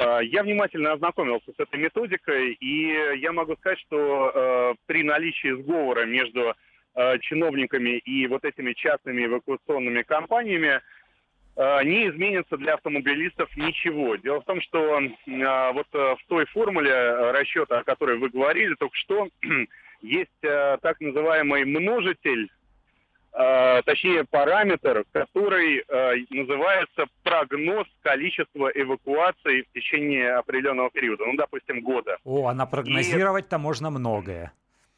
А, 0.00 0.20
Я 0.20 0.42
внимательно 0.42 0.92
ознакомился 0.92 1.52
с 1.52 1.60
этой 1.60 1.78
методикой, 1.78 2.54
и 2.54 3.18
я 3.18 3.32
могу 3.32 3.54
сказать, 3.56 3.78
что 3.80 4.32
э, 4.34 4.74
при 4.86 5.02
наличии 5.02 5.60
сговора 5.60 6.06
между 6.06 6.54
э, 6.94 7.18
чиновниками 7.18 7.98
и 7.98 8.26
вот 8.26 8.44
этими 8.46 8.72
частными 8.72 9.26
эвакуационными 9.26 10.00
компаниями 10.00 10.80
э, 11.56 11.84
не 11.84 12.08
изменится 12.08 12.56
для 12.56 12.74
автомобилистов 12.74 13.54
ничего. 13.58 14.16
Дело 14.16 14.40
в 14.40 14.46
том, 14.46 14.62
что 14.62 15.00
э, 15.00 15.72
вот 15.74 15.86
э, 15.92 16.16
в 16.16 16.20
той 16.28 16.46
формуле 16.46 16.92
э, 16.92 17.32
расчета, 17.32 17.80
о 17.80 17.84
которой 17.84 18.16
вы 18.16 18.30
говорили 18.30 18.74
только 18.76 18.96
что, 18.96 19.28
есть 20.00 20.30
э, 20.42 20.78
так 20.80 20.98
называемый 21.00 21.66
множитель 21.66 22.48
э, 23.32 23.82
точнее 23.84 24.24
параметр, 24.24 25.04
который 25.12 25.78
э, 25.86 26.14
называется 26.30 27.06
прогноз 27.22 27.86
количества 28.02 28.70
эвакуаций 28.74 29.62
в 29.62 29.72
течение 29.72 30.34
определенного 30.34 30.90
периода, 30.90 31.24
ну, 31.26 31.36
допустим, 31.36 31.80
года. 31.80 32.16
О, 32.24 32.48
а 32.48 32.54
напрогнозировать-то 32.54 33.58
можно 33.58 33.90
многое. 33.90 34.52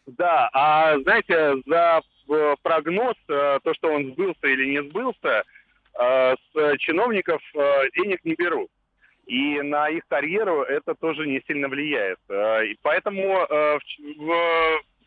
Да, 0.07 0.51
а 0.53 0.99
знаете, 1.01 1.55
за 1.67 2.01
э, 2.29 2.55
прогноз, 2.63 3.15
э, 3.29 3.59
то, 3.63 3.75
что 3.75 3.93
он 3.93 4.13
сбылся 4.13 4.47
или 4.47 4.67
не 4.67 4.83
сбылся, 4.89 5.45
э, 6.01 6.35
с 6.35 6.79
чиновников 6.79 7.41
денег 7.97 8.25
не 8.25 8.35
берут. 8.35 8.69
И 9.27 9.63
на 9.63 9.89
их 9.89 10.03
карьеру 10.09 10.63
это 10.63 10.95
тоже 10.95 11.29
не 11.29 11.41
сильно 11.47 11.69
влияет. 11.69 12.19
И 12.29 12.77
поэтому 12.83 13.47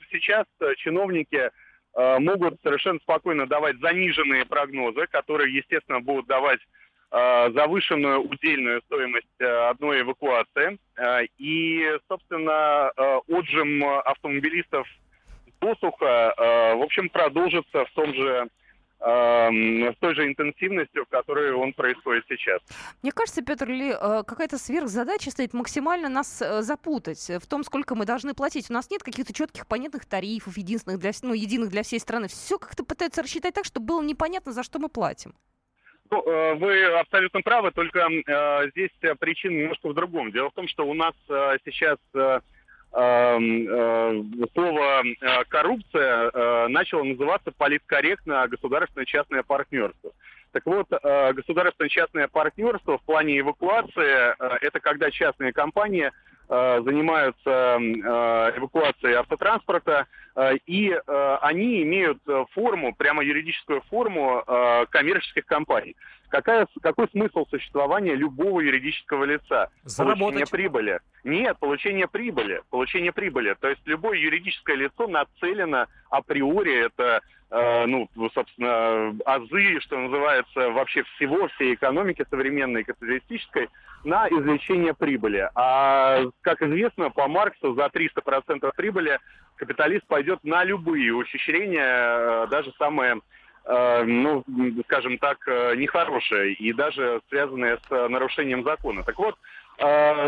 сейчас 0.10 0.46
чиновники 0.77 1.51
могут 1.96 2.60
совершенно 2.62 3.00
спокойно 3.00 3.48
давать 3.48 3.78
заниженные 3.80 4.46
прогнозы, 4.46 5.08
которые, 5.08 5.56
естественно, 5.56 6.02
будут 6.02 6.28
давать 6.28 6.60
э, 7.12 7.52
завышенную 7.54 8.22
удельную 8.22 8.82
стоимость 8.84 9.28
э, 9.40 9.46
одной 9.70 10.02
эвакуации. 10.02 10.78
Э, 10.98 11.25
И, 11.38 11.86
собственно, 12.08 12.92
э, 12.96 13.20
отжим 13.30 13.84
автомобилистов 13.84 14.88
досуха, 15.62 16.34
э, 16.38 16.75
в 16.75 16.82
общем, 16.82 17.10
продолжится 17.10 17.86
в 17.86 17.92
том 17.92 18.14
же 18.14 18.48
с 19.00 19.96
той 20.00 20.16
же 20.16 20.25
интенсивностью, 20.25 21.06
в 21.06 21.10
которой 21.10 21.54
он 21.54 21.74
происходит 21.74 22.25
сейчас. 22.28 22.62
Мне 23.04 23.12
кажется, 23.12 23.44
Петр, 23.44 23.68
ли 23.68 23.92
э, 23.92 24.24
какая-то 24.25 24.58
сверхзадача 24.58 25.32
стоит 25.32 25.54
максимально 25.54 26.10
нас 26.10 26.42
э, 26.42 26.62
запутать 26.62 27.30
в 27.30 27.48
том, 27.48 27.64
сколько 27.64 27.96
мы 27.96 28.06
должны 28.06 28.34
платить. 28.34 28.70
У 28.70 28.74
нас 28.74 28.90
нет 28.90 29.04
каких-то 29.04 29.34
четких, 29.34 29.68
понятных 29.68 30.06
тарифов, 30.06 30.58
единственных 30.58 31.00
для, 31.00 31.12
ну, 31.24 31.34
единых 31.34 31.70
для 31.70 31.84
всей 31.84 32.00
страны. 32.00 32.28
Все 32.28 32.58
как-то 32.58 32.84
пытаются 32.84 33.22
рассчитать 33.22 33.54
так, 33.54 33.66
чтобы 33.66 33.86
было 33.86 34.02
непонятно, 34.02 34.54
за 34.54 34.64
что 34.64 34.80
мы 34.80 34.90
платим. 34.90 35.34
Ну, 36.10 36.24
э, 36.24 36.56
вы 36.56 36.86
абсолютно 36.86 37.42
правы, 37.42 37.72
только 37.72 38.08
здесь 38.72 38.92
причина 39.20 39.54
немножко 39.54 39.90
в 39.90 39.94
другом. 39.94 40.32
Дело 40.32 40.50
в 40.50 40.54
том, 40.54 40.68
что 40.68 40.88
у 40.88 40.94
нас 40.94 41.14
сейчас 41.66 41.98
эм, 42.14 42.42
слово 44.54 45.04
э, 45.04 45.44
коррупция 45.50 46.32
э, 46.34 46.68
начало 46.70 47.04
называться 47.04 47.52
политкорректно 47.52 48.48
государственно-частное 48.48 49.44
партнерство. 49.44 50.12
Так 50.54 50.66
вот, 50.66 50.88
э, 50.90 51.34
государственно-частное 51.34 52.30
партнерство 52.30 52.98
в 52.98 53.04
плане 53.04 53.40
эвакуации 53.40 54.34
э, 54.40 54.58
это 54.62 54.80
когда 54.80 55.12
частные 55.12 55.52
компании 55.52 56.06
э, 56.06 56.12
занимаются 56.48 57.78
э, 57.80 58.58
эвакуацией 58.58 59.16
автотранспорта, 59.16 60.06
э, 60.36 60.58
и 60.66 60.92
э, 60.92 61.38
они 61.42 61.82
имеют 61.84 62.20
э, 62.28 62.46
форму, 62.52 62.94
прямо 62.94 63.24
юридическую 63.24 63.82
форму 63.90 64.44
э, 64.46 64.86
коммерческих 64.90 65.46
компаний. 65.46 65.96
Какая, 66.30 66.68
какой 66.82 67.08
смысл 67.10 67.46
существования 67.50 68.16
любого 68.16 68.60
юридического 68.60 69.24
лица? 69.24 69.70
Получение 69.98 70.16
Заработать. 70.16 70.52
прибыли. 70.52 71.00
Нет, 71.24 71.58
получение 71.60 72.08
прибыли. 72.08 72.62
Получение 72.70 73.12
прибыли. 73.12 73.56
То 73.60 73.70
есть 73.70 73.82
любое 73.86 74.18
юридическое 74.18 74.75
лицо 74.75 75.08
нацелено 75.08 75.88
априори, 76.10 76.86
это, 76.86 77.22
э, 77.52 77.86
ну, 77.86 78.10
собственно, 78.34 79.16
азы, 79.25 79.80
что 79.82 79.98
называется, 79.98 80.70
вообще 80.72 81.04
всего, 81.16 81.48
всей 81.50 81.75
экономики 81.75 82.25
современной, 82.30 82.84
капиталистической, 82.84 83.70
на 84.04 84.28
извлечение 84.28 84.94
прибыли. 84.94 85.50
А, 85.56 86.25
как 86.46 86.62
известно, 86.62 87.10
по 87.10 87.28
Марксу 87.28 87.74
за 87.74 87.88
300% 87.88 88.72
прибыли 88.78 89.20
капиталист 89.56 90.06
пойдет 90.06 90.44
на 90.44 90.64
любые 90.64 91.12
ухищрения, 91.12 92.44
э, 92.44 92.48
даже 92.52 92.72
самые 92.78 93.20
э, 93.66 94.04
ну, 94.04 94.44
скажем 94.86 95.18
так, 95.18 95.40
э, 95.48 95.75
нехорошие 95.75 96.54
и 96.54 96.72
даже 96.72 97.20
связанные 97.30 97.80
с 97.90 98.10
нарушением 98.10 98.64
закона. 98.64 99.04
Так 99.04 99.18
вот, 99.18 99.36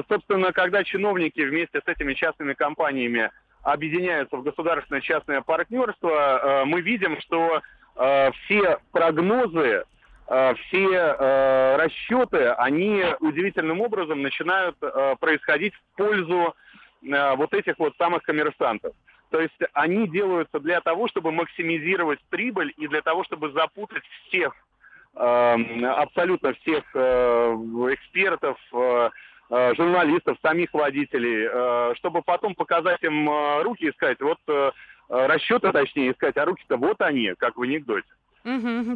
собственно, 0.10 0.52
когда 0.52 0.84
чиновники 0.84 1.40
вместе 1.40 1.80
с 1.80 1.88
этими 1.88 2.16
частными 2.16 2.54
компаниями 2.54 3.32
объединяются 3.64 4.36
в 4.36 4.44
государственное 4.44 5.00
частное 5.00 5.40
партнерство, 5.40 6.64
мы 6.66 6.82
видим, 6.82 7.18
что 7.22 7.62
все 7.96 8.80
прогнозы, 8.92 9.86
все 10.28 10.90
э, 10.92 11.76
расчеты, 11.78 12.50
они 12.50 13.04
удивительным 13.22 13.80
образом 13.80 14.22
начинают 14.22 14.76
э, 14.82 15.16
происходить 15.20 15.74
в 15.74 15.98
пользу 15.98 16.54
э, 17.02 17.36
вот 17.36 17.54
этих 17.54 17.80
вот 17.80 17.96
самых 17.98 18.24
коммерсантов. 18.24 18.94
То 19.30 19.40
есть 19.42 19.58
они 19.74 20.08
делаются 20.08 20.60
для 20.60 20.82
того, 20.82 21.08
чтобы 21.08 21.32
максимизировать 21.32 22.20
прибыль 22.30 22.74
и 22.78 22.88
для 22.88 23.02
того, 23.02 23.24
чтобы 23.24 23.52
запутать 23.52 24.04
всех, 24.28 24.54
э, 25.16 25.86
абсолютно 25.86 26.54
всех 26.56 26.84
э, 26.94 27.54
экспертов, 27.94 28.58
э, 28.74 29.10
э, 29.50 29.76
журналистов, 29.76 30.38
самих 30.42 30.74
водителей, 30.74 31.48
э, 31.50 31.94
чтобы 31.96 32.22
потом 32.22 32.54
показать 32.54 33.02
им 33.04 33.30
э, 33.30 33.64
руки 33.64 33.86
и 33.86 33.94
сказать, 33.94 34.20
вот 34.22 34.40
э, 34.48 34.72
э, 35.10 35.26
расчеты, 35.28 35.72
точнее, 35.72 36.12
искать, 36.12 36.36
а 36.36 36.46
руки-то 36.46 36.76
вот 36.76 37.02
они, 37.02 37.34
как 37.38 37.58
в 37.58 37.62
анекдоте. 37.62 38.08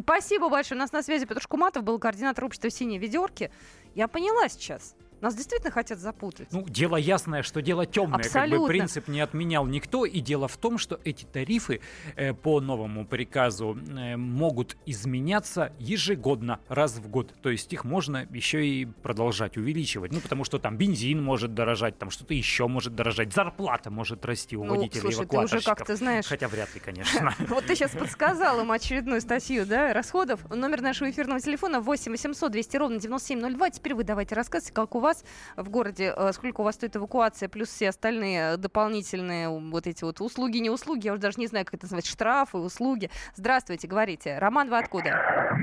Спасибо 0.02 0.48
большое. 0.48 0.78
У 0.78 0.80
нас 0.80 0.92
на 0.92 1.02
связи 1.02 1.26
Петр 1.26 1.42
Шкуматов 1.42 1.82
был 1.84 1.98
координатор 1.98 2.44
общества 2.44 2.70
«Синие 2.70 2.98
ведерки». 2.98 3.50
Я 3.94 4.08
поняла 4.08 4.48
сейчас. 4.48 4.96
Нас 5.22 5.36
действительно 5.36 5.70
хотят 5.70 6.00
запутать. 6.00 6.48
Ну, 6.50 6.64
дело 6.68 6.96
ясное, 6.96 7.44
что 7.44 7.62
дело 7.62 7.86
темное. 7.86 8.18
Абсолютно. 8.18 8.56
Как 8.56 8.60
бы 8.60 8.66
принцип 8.66 9.06
не 9.08 9.20
отменял 9.20 9.64
никто. 9.66 10.04
И 10.04 10.18
дело 10.18 10.48
в 10.48 10.56
том, 10.56 10.78
что 10.78 11.00
эти 11.04 11.24
тарифы 11.24 11.80
э, 12.16 12.34
по 12.34 12.60
новому 12.60 13.06
приказу 13.06 13.78
э, 13.96 14.16
могут 14.16 14.76
изменяться 14.84 15.72
ежегодно, 15.78 16.58
раз 16.68 16.96
в 16.96 17.08
год. 17.08 17.32
То 17.40 17.50
есть 17.50 17.72
их 17.72 17.84
можно 17.84 18.26
еще 18.32 18.66
и 18.66 18.84
продолжать 18.84 19.56
увеличивать. 19.56 20.12
Ну, 20.12 20.20
потому 20.20 20.42
что 20.42 20.58
там 20.58 20.76
бензин 20.76 21.22
может 21.22 21.54
дорожать, 21.54 21.96
там 21.98 22.10
что-то 22.10 22.34
еще 22.34 22.66
может 22.66 22.96
дорожать, 22.96 23.32
зарплата 23.32 23.92
может 23.92 24.24
расти 24.26 24.56
у 24.56 24.64
Ну, 24.64 24.74
водителей 24.74 25.02
слушай, 25.12 25.28
ты 25.28 25.38
уже 25.38 25.60
как-то 25.60 25.94
знаешь. 25.94 26.26
Хотя 26.26 26.48
вряд 26.48 26.74
ли, 26.74 26.80
конечно. 26.80 27.32
Вот 27.48 27.66
ты 27.66 27.76
сейчас 27.76 27.92
подсказал 27.92 28.60
им 28.60 28.72
очередную 28.72 29.20
статью, 29.20 29.66
да, 29.66 29.92
расходов. 29.92 30.40
Номер 30.50 30.80
нашего 30.80 31.08
эфирного 31.08 31.38
телефона 31.38 31.80
8 31.80 32.10
800 32.10 32.50
200 32.50 32.76
ровно 32.76 32.98
9702. 32.98 33.70
Теперь 33.70 33.94
вы 33.94 34.02
давайте 34.02 34.34
рассказывайте, 34.34 34.72
как 34.72 34.96
у 34.96 34.98
вас 34.98 35.11
в 35.56 35.68
городе, 35.68 36.12
э, 36.16 36.32
сколько 36.32 36.60
у 36.60 36.64
вас 36.64 36.74
стоит 36.74 36.96
эвакуация, 36.96 37.48
плюс 37.48 37.68
все 37.68 37.88
остальные 37.88 38.56
дополнительные 38.56 39.48
вот 39.48 39.86
эти 39.86 40.04
вот 40.04 40.20
услуги, 40.20 40.58
не 40.58 40.70
услуги, 40.70 41.06
я 41.06 41.12
уже 41.12 41.22
даже 41.22 41.38
не 41.38 41.46
знаю, 41.46 41.64
как 41.64 41.74
это 41.74 41.84
называть, 41.84 42.06
штрафы, 42.06 42.58
услуги. 42.58 43.10
Здравствуйте, 43.34 43.88
говорите. 43.88 44.38
Роман, 44.38 44.68
вы 44.68 44.78
откуда? 44.78 45.56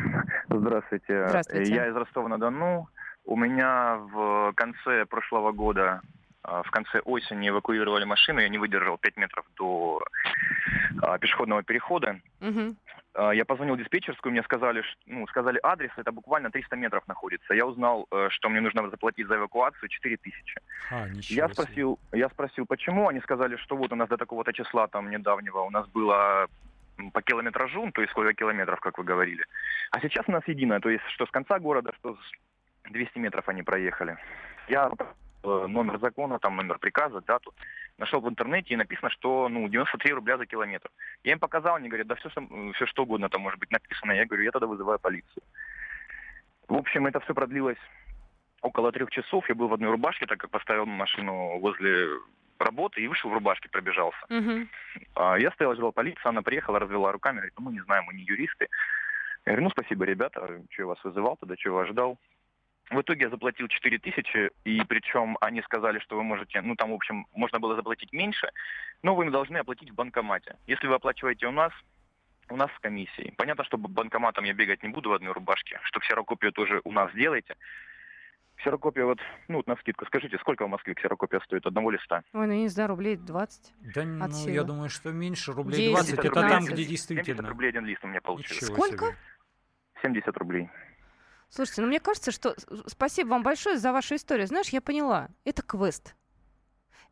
Здравствуйте. 0.50 1.28
Здравствуйте. 1.28 1.74
Я 1.74 1.88
из 1.88 1.96
Ростова-на-Дону. 1.96 2.88
У 3.26 3.36
меня 3.36 3.98
в 4.12 4.54
конце 4.56 5.06
прошлого 5.06 5.52
года, 5.52 6.02
в 6.64 6.72
конце 6.72 7.00
осени 7.00 7.50
эвакуировали 7.50 8.06
машину, 8.06 8.40
я 8.40 8.50
не 8.50 8.58
выдержал 8.58 8.98
5 8.98 9.18
метров 9.18 9.46
до 9.56 10.02
а, 11.02 11.18
пешеходного 11.18 11.64
перехода. 11.64 12.20
А, 13.14 13.32
Я 13.32 13.46
позвонил 13.46 13.76
в 13.76 13.78
диспетчерскую, 13.78 14.32
мне 14.32 14.44
сказали, 14.44 14.84
ну, 15.06 15.28
сказали 15.28 15.60
адрес, 15.64 15.92
это 15.98 16.12
буквально 16.12 16.50
300 16.52 16.76
метров 16.76 17.08
находится. 17.08 17.54
Я 17.54 17.66
узнал, 17.66 18.08
э, 18.12 18.28
что 18.32 18.50
мне 18.50 18.62
нужно 18.62 18.90
заплатить 18.90 19.28
за 19.28 19.36
эвакуацию 19.36 19.90
4 19.90 20.18
тысячи. 20.18 20.58
А, 20.92 21.08
Я 21.30 21.50
спросил, 21.50 22.00
я 22.12 22.30
спросил, 22.30 22.66
почему. 22.66 23.08
Они 23.08 23.20
сказали, 23.22 23.58
что 23.58 23.76
вот 23.76 23.92
у 23.92 23.96
нас 23.96 24.10
до 24.10 24.18
такого-то 24.18 24.54
числа 24.54 24.88
там 24.88 25.10
недавнего 25.10 25.60
у 25.62 25.70
нас 25.70 25.88
было 25.88 26.48
по 27.14 27.22
километражу, 27.22 27.86
ну, 27.86 27.92
то 27.92 28.02
есть 28.02 28.12
сколько 28.12 28.34
километров, 28.34 28.80
как 28.80 28.98
вы 28.98 29.04
говорили. 29.06 29.46
А 29.92 30.02
сейчас 30.02 30.26
у 30.28 30.32
нас 30.32 30.44
единое, 30.48 30.80
то 30.80 30.90
есть 30.90 31.04
что 31.14 31.26
с 31.26 31.32
конца 31.32 31.58
города, 31.60 31.94
что 32.00 32.16
с 32.16 32.92
200 32.92 33.20
метров 33.20 33.48
они 33.50 33.64
проехали. 33.64 34.18
Я 34.68 34.92
номер 35.44 36.00
закона, 36.00 36.40
там 36.40 36.56
номер 36.56 36.80
приказа, 36.80 37.22
дату, 37.22 37.54
нашел 37.98 38.22
в 38.22 38.30
интернете 38.30 38.74
и 38.74 38.78
написано, 38.78 39.10
что 39.10 39.50
ну 39.50 39.68
93 39.68 40.14
рубля 40.14 40.38
за 40.38 40.46
километр. 40.46 40.90
Я 41.24 41.34
им 41.34 41.40
показал, 41.40 41.76
они 41.76 41.90
говорят, 41.90 42.08
да 42.08 42.16
все, 42.16 42.30
что, 42.30 42.46
все 42.76 42.86
что 42.86 43.04
угодно 43.04 43.30
там 43.30 43.42
может 43.42 43.60
быть 43.60 43.72
написано. 43.72 44.12
Я 44.12 44.26
говорю, 44.26 44.44
я 44.44 44.52
тогда 44.52 44.68
вызываю 44.68 45.00
полицию. 45.00 45.44
В 46.68 46.76
общем, 46.76 47.08
это 47.08 47.20
все 47.22 47.34
продлилось 47.34 47.78
около 48.62 48.92
трех 48.92 49.10
часов. 49.10 49.48
Я 49.50 49.56
был 49.56 49.68
в 49.68 49.74
одной 49.74 49.90
рубашке, 49.92 50.26
так 50.26 50.40
как 50.40 50.52
поставил 50.52 50.86
машину 50.86 51.60
возле 51.60 52.10
работы 52.60 53.02
и 53.02 53.08
вышел 53.08 53.30
в 53.30 53.34
рубашке, 53.34 53.70
пробежался. 53.70 54.20
А 55.16 55.38
Я 55.38 55.52
стоял, 55.52 55.76
ждал 55.76 55.92
полиции, 55.92 56.28
она 56.28 56.42
приехала, 56.42 56.80
развела 56.80 57.12
руками, 57.12 57.38
говорит, 57.38 57.54
ну 57.58 57.66
мы 57.66 57.72
не 57.72 57.82
знаем, 57.82 58.06
мы 58.06 58.14
не 58.14 58.24
юристы. 58.24 58.68
Я 59.46 59.54
говорю, 59.54 59.64
ну 59.64 59.70
спасибо, 59.72 60.06
ребята, 60.06 60.46
что 60.70 60.82
я 60.82 60.86
вас 60.86 61.04
вызывал 61.04 61.38
тогда, 61.38 61.56
что 61.58 61.72
вас 61.72 61.88
ждал. 61.88 62.18
В 62.90 63.02
итоге 63.02 63.26
я 63.26 63.30
заплатил 63.30 63.68
4 63.68 64.00
тысячи, 64.00 64.50
и 64.64 64.82
причем 64.86 65.38
они 65.42 65.62
сказали, 65.62 66.00
что 66.00 66.16
вы 66.16 66.24
можете, 66.24 66.62
ну 66.62 66.76
там, 66.76 66.92
в 66.92 66.96
общем, 66.96 67.28
можно 67.34 67.60
было 67.60 67.76
заплатить 67.76 68.12
меньше, 68.14 68.52
но 69.04 69.16
вы 69.16 69.30
должны 69.30 69.58
оплатить 69.58 69.92
в 69.92 69.96
банкомате. 69.96 70.56
Если 70.66 70.88
вы 70.88 70.96
оплачиваете 70.96 71.46
у 71.48 71.52
нас, 71.52 71.72
у 72.50 72.56
нас 72.56 72.72
с 72.76 72.80
комиссией. 72.80 73.34
Понятно, 73.38 73.64
что 73.64 73.78
банкоматом 73.78 74.44
я 74.46 74.54
бегать 74.54 74.82
не 74.82 74.90
буду 74.90 75.10
в 75.10 75.14
одной 75.14 75.34
рубашке, 75.34 75.80
что 75.84 76.00
ксерокопию 76.00 76.52
тоже 76.52 76.82
у 76.84 76.92
нас 76.92 77.12
делаете. 77.14 77.56
Ксерокопия 78.56 79.06
вот, 79.06 79.20
ну 79.48 79.58
вот 79.58 79.68
на 79.68 79.78
скидку, 79.78 80.06
скажите, 80.06 80.38
сколько 80.40 80.66
в 80.66 80.70
Москве 80.70 80.94
ксерокопия 80.96 81.40
стоит 81.42 81.66
одного 81.66 81.92
листа? 81.92 82.24
Ой, 82.34 82.48
ну 82.48 82.54
я 82.54 82.60
не 82.60 82.68
знаю, 82.68 82.90
рублей 82.90 83.16
20. 83.16 83.74
Да, 83.94 84.04
ну, 84.04 84.32
силы. 84.32 84.52
я 84.52 84.64
думаю, 84.64 84.90
что 84.90 85.12
меньше, 85.12 85.54
рублей 85.54 85.94
10, 85.94 85.94
20. 85.94 86.14
Это 86.14 86.22
15. 86.24 86.50
там, 86.50 86.66
где 86.66 86.84
70 86.84 86.90
действительно. 86.90 87.48
рублей 87.48 87.70
один 87.70 87.86
лист 87.86 88.04
у 88.04 88.08
меня 88.08 88.20
получился. 88.20 88.66
Ничего 88.66 88.76
Сколько? 88.76 89.06
себе. 89.06 89.18
70 90.02 90.38
рублей. 90.38 90.70
Слушайте, 91.50 91.82
ну 91.82 91.88
мне 91.88 92.00
кажется, 92.00 92.32
что 92.32 92.56
спасибо 92.88 93.30
вам 93.30 93.44
большое 93.44 93.78
за 93.78 93.92
вашу 93.92 94.16
историю. 94.16 94.48
Знаешь, 94.48 94.70
я 94.70 94.82
поняла, 94.82 95.30
это 95.46 95.62
квест. 95.62 96.16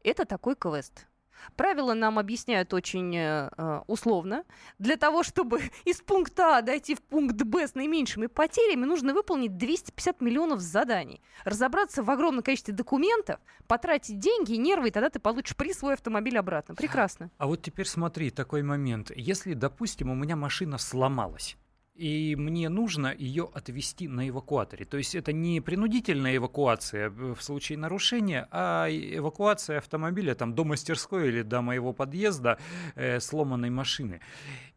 Это 0.04 0.26
такой 0.26 0.56
квест. 0.56 1.08
Правила 1.56 1.94
нам 1.94 2.20
объясняют 2.20 2.74
очень 2.74 3.16
э, 3.16 3.50
э, 3.56 3.82
условно. 3.88 4.44
Для 4.80 4.98
того, 4.98 5.24
чтобы 5.24 5.62
из 5.86 6.02
пункта 6.02 6.58
А 6.58 6.62
дойти 6.62 6.96
в 6.96 7.02
пункт 7.02 7.42
Б 7.42 7.68
с 7.68 7.76
наименьшими 7.76 8.28
потерями, 8.28 8.86
нужно 8.86 9.14
выполнить 9.14 9.58
250 9.58 10.22
миллионов 10.22 10.60
заданий. 10.60 11.22
Разобраться 11.46 12.04
в 12.04 12.10
огромном 12.10 12.44
количестве 12.44 12.74
документов, 12.74 13.40
потратить 13.68 14.20
деньги 14.20 14.54
и 14.54 14.58
нервы, 14.58 14.90
и 14.90 14.92
тогда 14.92 15.10
ты 15.10 15.20
получишь 15.20 15.56
приз 15.56 15.80
свой 15.80 15.94
автомобиль 15.94 16.38
обратно. 16.38 16.76
Прекрасно. 16.76 17.32
А 17.38 17.48
вот 17.48 17.62
теперь 17.62 17.88
смотри, 17.88 18.30
такой 18.30 18.64
момент. 18.64 19.12
Если, 19.16 19.54
допустим, 19.54 20.10
у 20.10 20.16
меня 20.16 20.36
машина 20.36 20.78
сломалась, 20.78 21.58
и 21.98 22.36
мне 22.36 22.70
нужно 22.70 23.14
ее 23.18 23.50
отвезти 23.54 24.08
на 24.08 24.30
эвакуаторе. 24.30 24.86
То 24.86 24.98
есть 24.98 25.16
это 25.16 25.34
не 25.34 25.62
принудительная 25.62 26.38
эвакуация 26.38 27.08
э, 27.08 27.10
в 27.10 27.42
случае 27.42 27.80
нарушения, 27.80 28.48
а 28.52 28.88
эвакуация 28.90 29.80
автомобиля 29.80 30.36
там, 30.36 30.54
до 30.54 30.64
мастерской 30.64 31.30
или 31.30 31.42
до 31.42 31.62
моего 31.62 31.94
подъезда 31.94 32.60
э, 32.96 33.20
сломанной 33.20 33.72
машины. 33.72 34.22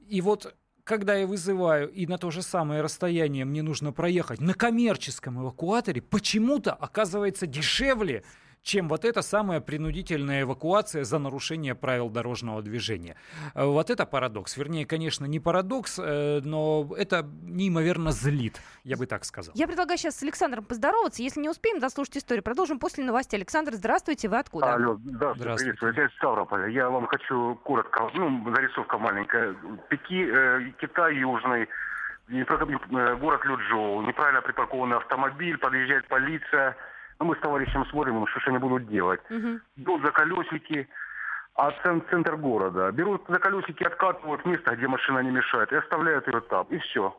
И 0.09 0.21
вот 0.23 0.55
когда 0.85 1.15
я 1.15 1.27
вызываю, 1.27 1.89
и 1.91 2.07
на 2.07 2.19
то 2.19 2.31
же 2.31 2.43
самое 2.43 2.81
расстояние 2.81 3.45
мне 3.45 3.63
нужно 3.63 3.93
проехать 3.93 4.41
на 4.41 4.55
коммерческом 4.55 5.41
эвакуаторе, 5.41 6.01
почему-то 6.01 6.73
оказывается 6.73 7.47
дешевле, 7.47 8.25
чем 8.63 8.89
вот 8.89 9.05
эта 9.05 9.23
самая 9.23 9.61
принудительная 9.61 10.43
эвакуация 10.43 11.05
за 11.05 11.19
нарушение 11.19 11.75
правил 11.75 12.09
дорожного 12.11 12.63
движения. 12.63 13.17
Э, 13.55 13.65
Вот 13.65 13.91
это 13.91 14.05
парадокс. 14.07 14.57
Вернее, 14.57 14.85
конечно, 14.87 15.25
не 15.25 15.41
парадокс, 15.41 15.99
э, 15.99 16.41
но 16.45 16.89
это 16.97 17.27
неимоверно 17.43 18.11
злит, 18.13 18.61
я 18.85 18.97
бы 18.97 19.07
так 19.07 19.25
сказал. 19.25 19.55
Я 19.57 19.67
предлагаю 19.67 19.99
сейчас 19.99 20.17
с 20.17 20.23
Александром 20.23 20.65
поздороваться. 20.65 21.23
Если 21.23 21.41
не 21.41 21.49
успеем 21.49 21.81
дослушать 21.81 22.19
историю, 22.19 22.43
продолжим 22.43 22.79
после 22.79 23.05
новостей. 23.05 23.39
Александр, 23.39 23.73
здравствуйте, 23.75 24.29
вы 24.29 24.39
откуда? 24.39 24.75
Алло, 24.75 24.97
да, 25.01 25.35
Здравствуйте. 25.35 25.79
приветствую. 25.79 25.95
Я 25.95 26.05
из 26.07 26.13
Ставрополя. 26.17 26.67
Я 26.69 26.91
вам 26.91 27.07
хочу 27.07 27.55
коротко, 27.65 28.11
ну, 28.15 28.55
зарисовка 28.55 28.99
маленькая. 28.99 29.55
Пеки, 29.89 30.27
э, 30.31 30.73
Китай 30.81 31.17
Южный, 31.17 31.69
э, 32.29 33.17
город 33.17 33.45
Люджоу, 33.45 34.03
неправильно 34.03 34.43
припаркованный 34.43 34.97
автомобиль, 34.99 35.57
подъезжает 35.59 36.07
полиция. 36.09 36.77
Ну, 37.21 37.27
мы 37.27 37.37
с 37.37 37.41
товарищем 37.41 37.85
смотрим, 37.91 38.27
что 38.29 38.41
же 38.41 38.49
они 38.49 38.59
будут 38.59 38.89
делать. 38.89 39.21
Мгм. 39.29 39.61
Берут 39.77 40.03
за 40.03 40.11
колесики, 40.11 40.89
а 41.55 41.71
цен- 41.83 42.03
центр 42.11 42.37
города. 42.37 42.91
Берут 42.93 43.23
за 43.29 43.39
колесики, 43.39 43.85
откатывают 43.85 44.47
место, 44.47 44.75
где 44.75 44.89
машина 44.89 45.19
не 45.19 45.31
мешает, 45.31 45.71
и 45.71 45.77
оставляют 45.77 46.27
ее 46.27 46.41
там. 46.41 46.67
И 46.71 46.79
все. 46.79 47.15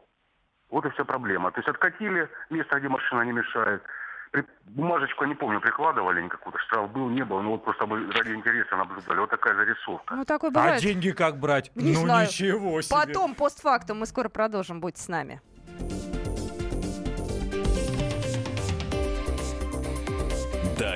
Вот 0.72 0.86
и 0.86 0.90
вся 0.90 1.04
проблема. 1.06 1.52
То 1.52 1.60
есть 1.60 1.70
откатили 1.70 2.28
место, 2.50 2.80
где 2.80 2.90
машина 2.90 3.22
не 3.22 3.32
мешает. 3.32 3.84
При- 4.32 4.46
Бумажечку, 4.64 5.24
я 5.24 5.30
не 5.30 5.36
помню, 5.36 5.60
прикладывали 5.60 6.22
никакую-то, 6.22 6.58
штраф 6.60 6.90
был, 6.92 7.10
не 7.10 7.24
был, 7.24 7.42
но 7.42 7.52
вот 7.52 7.64
просто 7.66 7.86
ради 7.86 8.34
интереса 8.34 8.78
наблюдали. 8.78 9.20
Вот 9.20 9.30
такая 9.30 9.54
зарисовка. 9.54 10.16
Ну, 10.16 10.24
такое 10.26 10.50
А 10.50 10.54
бывает. 10.54 10.82
деньги 10.82 11.12
как 11.12 11.38
брать? 11.38 11.72
Не 11.76 11.94
ну 11.94 12.00
знаю. 12.06 12.28
ничего 12.28 12.82
себе. 12.82 12.96
Потом, 12.96 13.36
постфактум, 13.36 14.00
мы 14.00 14.06
скоро 14.08 14.30
продолжим. 14.30 14.80
Будьте 14.80 15.02
с 15.02 15.10
нами. 15.10 15.42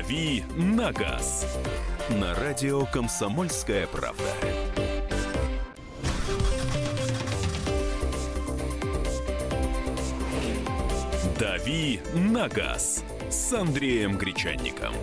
«Дави 0.05 0.43
на 0.55 0.91
газ» 0.91 1.57
на 2.09 2.35
радио 2.35 2.85
«Комсомольская 2.85 3.87
правда». 3.87 4.23
«Дави 11.39 12.01
на 12.13 12.47
газ» 12.47 13.03
с 13.31 13.53
Андреем 13.53 14.19
Гречанником. 14.19 14.93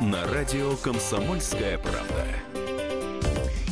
На 0.00 0.26
радио 0.26 0.76
«Комсомольская 0.76 1.78
правда». 1.78 2.49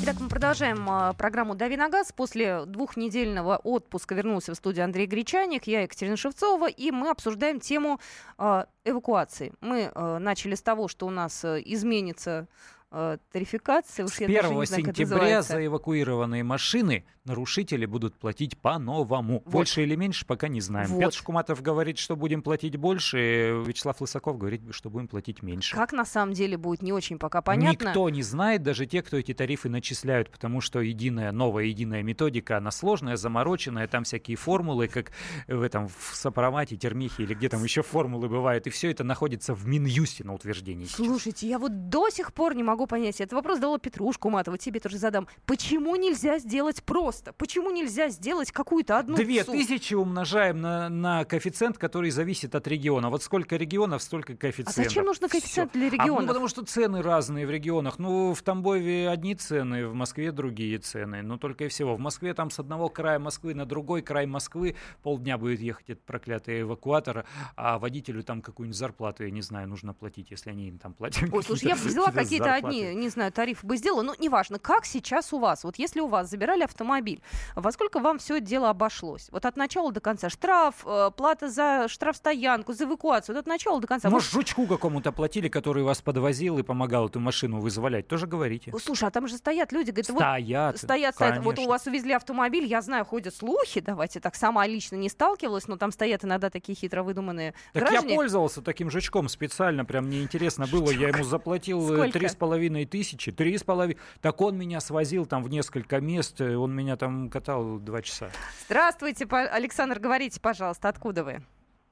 Итак, 0.01 0.21
мы 0.21 0.29
продолжаем 0.29 0.89
а, 0.89 1.13
программу 1.13 1.57
«Дави 1.57 1.77
на 1.77 1.89
газ». 1.89 2.13
После 2.13 2.65
двухнедельного 2.67 3.57
отпуска 3.57 4.15
вернулся 4.15 4.53
в 4.53 4.55
студию 4.55 4.85
Андрей 4.85 5.07
Гречаник, 5.07 5.67
я 5.67 5.83
Екатерина 5.83 6.17
Шевцова, 6.17 6.69
и 6.69 6.91
мы 6.93 7.11
обсуждаем 7.11 7.59
тему 7.59 8.01
а, 8.39 8.69
эвакуации. 8.85 9.53
Мы 9.61 9.91
а, 9.95 10.19
начали 10.19 10.55
с 10.55 10.63
того, 10.63 10.87
что 10.87 11.07
у 11.07 11.11
нас 11.11 11.45
изменится 11.45 12.47
э, 12.91 13.19
тарификации. 13.33 14.03
Уж 14.03 14.11
С 14.11 14.21
я 14.21 14.27
даже 14.27 14.49
1 14.49 14.59
не 14.59 14.67
знаю, 14.67 14.85
сентября 14.85 15.43
за 15.43 15.65
эвакуированные 15.65 16.43
машины 16.43 17.05
нарушители 17.29 17.87
будут 17.87 18.19
платить 18.19 18.59
по-новому. 18.59 19.43
Вот. 19.45 19.53
Больше 19.53 19.83
или 19.83 19.95
меньше, 19.95 20.27
пока 20.27 20.49
не 20.49 20.61
знаем. 20.61 20.89
Вот. 20.89 21.01
Петр 21.01 21.15
Шкуматов 21.15 21.63
говорит, 21.63 21.99
что 21.99 22.17
будем 22.17 22.43
платить 22.43 22.77
больше, 22.77 23.63
Вячеслав 23.65 24.01
Лысаков 24.01 24.39
говорит, 24.39 24.63
что 24.71 24.91
будем 24.91 25.09
платить 25.09 25.43
меньше. 25.43 25.77
Как 25.77 25.93
на 25.93 26.05
самом 26.05 26.33
деле 26.33 26.57
будет, 26.57 26.83
не 26.83 26.93
очень 26.93 27.19
пока 27.19 27.43
понятно. 27.43 27.87
Никто 27.87 28.09
не 28.09 28.23
знает, 28.23 28.63
даже 28.63 28.87
те, 28.87 29.03
кто 29.03 29.19
эти 29.19 29.35
тарифы 29.35 29.69
начисляют, 29.69 30.31
потому 30.31 30.61
что 30.61 30.81
единая, 30.81 31.31
новая 31.31 31.65
единая 31.65 32.03
методика, 32.03 32.57
она 32.57 32.71
сложная, 32.71 33.17
замороченная, 33.17 33.87
там 33.87 34.05
всякие 34.05 34.37
формулы, 34.37 34.89
как 34.89 35.13
в 35.47 35.63
этом, 35.63 35.89
в 35.89 36.15
сопромате, 36.15 36.77
термихе 36.77 37.23
или 37.25 37.35
где 37.35 37.49
там 37.49 37.63
еще 37.63 37.83
формулы 37.83 38.29
бывают, 38.29 38.67
и 38.67 38.71
все 38.71 38.91
это 38.91 39.05
находится 39.05 39.55
в 39.55 39.67
Минюсте 39.67 40.25
на 40.25 40.35
утверждении 40.35 40.87
сейчас. 40.87 40.97
Слушайте, 40.97 41.47
я 41.47 41.59
вот 41.59 41.89
до 41.91 42.09
сих 42.09 42.33
пор 42.33 42.55
не 42.55 42.63
могу 42.63 42.78
понять. 42.87 43.21
Это 43.21 43.35
вопрос 43.37 43.59
дала 43.59 43.79
Петрушку 43.79 44.31
Матова, 44.31 44.59
тебе 44.59 44.81
тоже 44.81 44.99
задам. 44.99 45.27
Почему 45.47 45.97
нельзя 45.97 46.39
сделать 46.39 46.83
просто? 46.83 47.33
Почему 47.33 47.71
нельзя 47.71 48.09
сделать 48.09 48.53
какую-то 48.53 48.99
одну 48.99 49.17
Две 49.17 49.45
тысячи 49.45 49.95
умножаем 49.95 50.61
на, 50.61 50.89
на 50.89 51.25
коэффициент, 51.25 51.79
который 51.79 52.11
зависит 52.11 52.55
от 52.55 52.67
региона. 52.67 53.11
Вот 53.11 53.23
сколько 53.23 53.57
регионов, 53.57 54.03
столько 54.03 54.33
А 54.35 54.37
коэффициентов. 54.37 54.85
зачем 54.85 55.05
нужно 55.05 55.29
коэффициент 55.29 55.71
Всё. 55.73 55.79
для 55.79 55.89
А, 55.89 55.91
ну, 55.91 55.97
регионов? 56.05 56.27
потому 56.29 56.49
что 56.49 56.65
цены 56.65 57.03
разные 57.03 57.47
в 57.47 57.51
регионах. 57.51 57.99
Ну, 57.99 58.35
в 58.35 58.43
Тамбове 58.43 59.09
одни 59.09 59.35
цены, 59.35 59.87
в 59.87 59.95
Москве 59.95 60.33
другие 60.33 60.79
цены. 60.79 61.23
Ну, 61.23 61.39
только 61.39 61.65
и 61.65 61.69
всего. 61.69 61.97
В 61.97 62.01
Москве 62.01 62.35
там 62.35 62.51
с 62.51 62.59
одного 62.59 62.89
края 62.89 63.19
Москвы 63.19 63.55
на 63.55 63.67
другой 63.67 64.03
край 64.03 64.27
Москвы 64.27 64.77
полдня 65.03 65.39
будет 65.39 65.61
ехать 65.61 65.91
этот 65.91 66.05
проклятый 66.05 66.63
эвакуатор, 66.63 67.25
а 67.57 67.79
водителю 67.79 68.23
там 68.23 68.43
какую-нибудь 68.43 68.77
зарплату, 68.79 69.25
я 69.25 69.31
не 69.31 69.43
знаю, 69.43 69.69
нужно 69.69 69.95
платить, 69.95 70.31
если 70.31 70.51
они 70.51 70.69
им 70.69 70.79
там 70.79 70.93
платят. 70.93 71.29
Ой, 71.33 71.43
слушай, 71.43 71.69
я 71.69 71.75
взяла 71.75 72.11
какие-то 72.13 72.55
одни, 72.55 72.68
не 72.75 73.09
знаю, 73.09 73.33
тарифы 73.33 73.67
бы 73.67 73.77
сделала, 73.77 74.03
но 74.03 74.15
неважно, 74.19 74.59
как 74.59 74.85
сейчас 74.87 75.33
у 75.33 75.39
вас, 75.39 75.65
вот 75.65 75.77
если 75.79 76.01
у 76.01 76.07
вас 76.07 76.29
забирали 76.31 76.63
автомобиль, 76.63 77.23
во 77.55 77.71
сколько 77.73 77.99
вам 78.01 78.19
все 78.19 78.37
это 78.37 78.47
дело 78.47 78.71
обошлось? 78.71 79.29
Вот 79.31 79.45
от 79.47 79.57
начала 79.57 79.93
до 79.93 80.01
конца 80.01 80.29
штраф, 80.31 80.85
э, 80.85 81.11
плата 81.17 81.49
за 81.49 81.87
штрафстоянку, 81.89 82.73
за 82.73 82.85
эвакуацию, 82.85 83.35
вот 83.35 83.41
от 83.43 83.47
начала 83.47 83.81
до 83.81 83.87
конца. 83.87 84.11
Может, 84.11 84.31
жучку 84.31 84.67
какому-то 84.67 85.13
платили, 85.13 85.49
который 85.49 85.83
вас 85.83 86.01
подвозил 86.03 86.59
и 86.59 86.63
помогал 86.63 87.09
эту 87.09 87.21
машину 87.21 87.61
вызволять? 87.61 88.09
Тоже 88.09 88.27
говорите. 88.27 88.73
Слушай, 88.83 89.09
а 89.09 89.11
там 89.11 89.27
же 89.29 89.37
стоят 89.37 89.73
люди, 89.73 89.91
говорят, 89.91 90.09
вот 90.11 90.19
Стоят. 90.19 90.79
стоят, 90.79 91.15
стоят. 91.15 91.39
Вот 91.45 91.59
у 91.59 91.67
вас 91.67 91.87
увезли 91.87 92.13
автомобиль, 92.13 92.65
я 92.67 92.81
знаю, 92.83 93.05
ходят 93.05 93.35
слухи, 93.35 93.81
давайте 93.81 94.21
так, 94.21 94.35
сама 94.35 94.67
лично 94.67 94.97
не 94.97 95.09
сталкивалась, 95.09 95.69
но 95.69 95.77
там 95.77 95.93
стоят 95.93 96.25
иногда 96.25 96.51
такие 96.51 96.77
хитро 96.77 97.03
выдуманные 97.03 97.55
Так 97.73 97.85
граждане. 97.85 98.13
я 98.13 98.17
пользовался 98.17 98.63
таким 98.63 98.91
жучком 98.91 99.29
специально, 99.29 99.85
прям 99.85 100.07
мне 100.07 100.23
интересно 100.23 100.67
было. 100.67 100.91
Я 100.91 101.09
ему 101.09 101.25
заплатил 101.25 102.03
э, 102.03 102.11
три 102.11 102.29
с 102.29 102.35
половиной 102.35 102.58
тысячи, 102.87 103.33
три 103.33 103.57
с 103.57 103.65
половиной. 103.65 103.99
Так 104.21 104.41
он 104.41 104.59
меня 104.59 104.81
свозил 104.81 105.27
там 105.27 105.43
в 105.43 105.49
несколько 105.49 106.01
мест, 106.01 106.41
э, 106.41 106.57
он 106.57 106.75
меня 106.75 106.97
там 106.97 107.31
катал 107.31 107.79
два 107.79 108.03
часа. 108.03 108.29
Здравствуйте, 108.67 109.27
Александр, 109.31 109.99
говорите, 109.99 110.41
пожалуйста, 110.41 110.89
откуда 110.89 111.25
вы? 111.25 111.43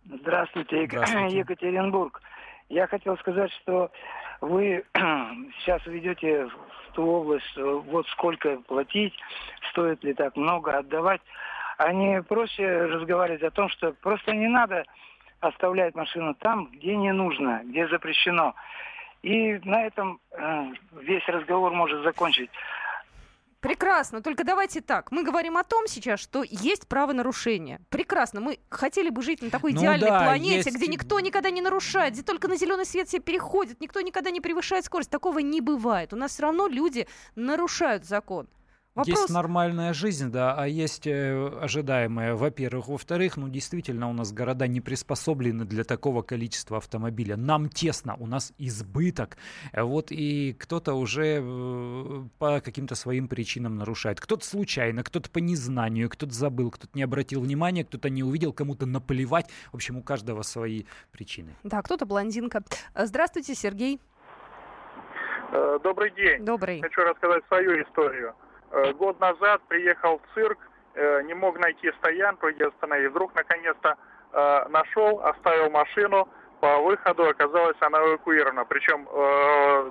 Здравствуйте, 0.05 0.87
Здравствуйте. 0.87 1.39
Екатеринбург. 1.39 2.21
Я 2.69 2.87
хотел 2.87 3.17
сказать, 3.19 3.51
что 3.63 3.91
вы 4.41 4.85
сейчас 4.95 5.85
ведете 5.87 6.47
в 6.47 6.93
ту 6.95 7.05
область, 7.05 7.47
что 7.47 7.81
вот 7.81 8.07
сколько 8.09 8.57
платить, 8.69 9.15
стоит 9.71 10.03
ли 10.05 10.15
так 10.15 10.37
много 10.37 10.77
отдавать. 10.79 11.21
А 11.79 11.93
не 11.93 12.23
проще 12.23 12.87
разговаривать 12.87 13.43
о 13.43 13.51
том, 13.51 13.69
что 13.69 13.93
просто 13.93 14.33
не 14.33 14.49
надо 14.49 14.85
оставлять 15.41 15.95
машину 15.95 16.35
там, 16.35 16.71
где 16.73 16.97
не 16.97 17.13
нужно, 17.13 17.63
где 17.65 17.87
запрещено. 17.89 18.55
И 19.23 19.55
на 19.65 19.85
этом 19.87 20.21
э, 20.31 20.65
весь 21.03 21.27
разговор 21.27 21.73
может 21.73 22.03
закончить. 22.05 22.51
Прекрасно, 23.61 24.23
только 24.23 24.45
давайте 24.45 24.81
так. 24.81 25.11
Мы 25.11 25.25
говорим 25.25 25.57
о 25.57 25.65
том 25.65 25.89
сейчас, 25.89 26.21
что 26.21 26.45
есть 26.49 26.87
правонарушение. 26.87 27.81
Прекрасно. 27.89 28.41
Мы 28.41 28.61
хотели 28.69 29.09
бы 29.09 29.23
жить 29.23 29.43
на 29.43 29.51
такой 29.51 29.73
Ну 29.73 29.81
идеальной 29.81 30.09
да, 30.09 30.23
планете, 30.25 30.57
есть- 30.57 30.77
где 30.77 30.87
никто 30.87 31.19
никогда 31.19 31.51
не 31.51 31.63
нарушает, 31.63 32.13
где 32.15 32.23
только 32.23 32.47
на 32.47 32.57
зеленый 32.57 32.85
свет 32.85 33.09
все 33.09 33.19
переходят, 33.19 33.81
никто 33.81 34.01
никогда 34.03 34.31
не 34.31 34.41
превышает 34.41 34.85
скорость. 34.85 35.11
Такого 35.11 35.41
не 35.41 35.61
бывает. 35.61 36.13
У 36.13 36.17
нас 36.17 36.33
все 36.33 36.43
равно 36.45 36.69
люди 36.69 37.09
нарушают 37.35 38.05
закон. 38.05 38.47
Вопрос... 38.97 39.09
Есть 39.09 39.29
нормальная 39.31 39.93
жизнь, 39.93 40.33
да, 40.33 40.55
а 40.55 40.67
есть 40.67 41.07
э, 41.07 41.49
ожидаемая, 41.61 42.35
во-первых. 42.35 42.89
Во-вторых, 42.89 43.37
ну 43.37 43.51
действительно 43.51 44.09
у 44.09 44.15
нас 44.15 44.33
города 44.33 44.67
не 44.67 44.81
приспособлены 44.81 45.67
для 45.67 45.85
такого 45.85 46.23
количества 46.23 46.79
автомобиля. 46.79 47.37
Нам 47.37 47.69
тесно, 47.69 48.17
у 48.19 48.27
нас 48.27 48.55
избыток. 48.57 49.37
Вот 49.75 50.07
и 50.11 50.55
кто-то 50.59 50.95
уже 50.95 51.43
э, 51.43 52.25
по 52.39 52.63
каким-то 52.63 52.95
своим 52.95 53.29
причинам 53.29 53.77
нарушает. 53.77 54.19
Кто-то 54.19 54.47
случайно, 54.47 55.05
кто-то 55.05 55.29
по 55.29 55.41
незнанию, 55.41 56.09
кто-то 56.09 56.33
забыл, 56.33 56.71
кто-то 56.71 56.97
не 56.97 57.03
обратил 57.03 57.43
внимания, 57.43 57.85
кто-то 57.85 58.09
не 58.09 58.23
увидел, 58.23 58.55
кому-то 58.55 58.87
наплевать. 58.87 59.51
В 59.73 59.75
общем, 59.75 59.99
у 59.99 60.03
каждого 60.03 60.41
свои 60.41 60.85
причины. 61.13 61.55
Да, 61.65 61.83
кто-то 61.83 62.07
блондинка. 62.07 62.63
Э, 62.95 63.05
Здравствуйте, 63.05 63.55
Сергей. 63.55 64.01
Добрый 65.85 66.11
день. 66.13 66.45
Добрый. 66.47 66.81
Хочу 66.81 67.03
рассказать 67.03 67.45
свою 67.49 67.83
историю. 67.83 68.35
Э, 68.77 68.93
Год 68.93 69.19
назад 69.21 69.63
приехал 69.69 70.19
в 70.19 70.35
цирк, 70.35 70.59
э, 70.95 71.23
не 71.23 71.33
мог 71.33 71.59
найти 71.59 71.91
стоянку, 71.93 72.51
где 72.51 72.67
остановить. 72.67 73.11
Вдруг 73.11 73.35
наконец-то 73.35 73.97
э, 74.33 74.69
нашел, 74.69 75.21
оставил 75.25 75.71
машину. 75.71 76.29
По 76.61 76.79
выходу 76.79 77.27
оказалось, 77.27 77.77
она 77.81 77.99
эвакуирована. 77.99 78.65
Причем 78.65 79.05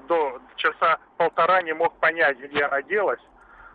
до 0.08 0.42
часа 0.56 0.98
полтора 1.16 1.62
не 1.62 1.74
мог 1.74 1.96
понять, 2.00 2.40
где 2.40 2.64
она 2.64 2.82
делась. 2.82 3.20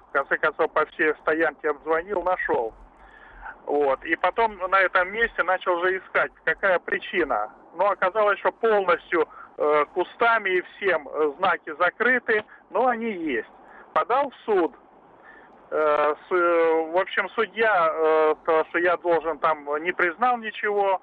В 0.09 0.13
конце 0.13 0.37
концов, 0.39 0.73
по 0.73 0.85
всей 0.87 1.15
стоянке 1.23 1.71
обзвонил, 1.71 2.23
нашел. 2.23 2.75
Вот. 3.67 4.05
И 4.05 4.17
потом 4.17 4.59
на 4.59 4.81
этом 4.81 5.13
месте 5.13 5.45
начал 5.45 5.81
же 5.81 5.99
искать, 5.99 6.33
какая 6.45 6.81
причина. 6.81 7.53
Но 7.77 7.91
оказалось, 7.91 8.41
что 8.41 8.51
полностью 8.51 9.29
э, 9.57 9.85
кустами 9.95 10.51
и 10.51 10.63
всем 10.63 11.09
знаки 11.39 11.73
закрыты, 11.79 12.45
но 12.71 12.89
они 12.89 13.13
есть. 13.13 13.51
Подал 13.95 14.31
в 14.31 14.35
суд. 14.45 14.75
Э, 15.71 16.15
в 16.31 17.01
общем, 17.01 17.29
судья, 17.31 17.91
э, 17.93 18.35
то, 18.45 18.65
что 18.69 18.79
я 18.79 18.97
должен 18.97 19.39
там, 19.39 19.69
не 19.83 19.93
признал 19.93 20.39
ничего. 20.39 21.01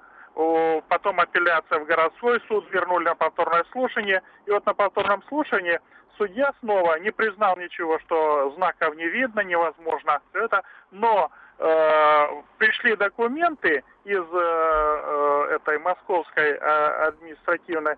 Потом 0.88 1.18
апелляция 1.18 1.80
в 1.80 1.86
городской 1.86 2.40
суд, 2.46 2.64
вернули 2.70 3.06
на 3.06 3.16
повторное 3.16 3.64
слушание. 3.72 4.22
И 4.46 4.52
вот 4.52 4.64
на 4.66 4.74
повторном 4.74 5.20
слушании 5.24 5.80
судья 6.16 6.52
снова 6.60 6.98
не 7.00 7.10
признал 7.10 7.56
ничего, 7.56 7.98
что 8.00 8.52
знаков 8.56 8.94
не 8.96 9.08
видно, 9.08 9.40
невозможно 9.40 10.20
всё 10.30 10.44
это. 10.44 10.62
Но 10.90 11.30
э, 11.58 12.42
пришли 12.58 12.94
документы 12.94 13.82
из 14.04 14.22
э, 14.22 14.26
э, 14.32 15.56
этой 15.56 15.78
московской 15.78 16.52
э, 16.52 17.08
административной 17.08 17.96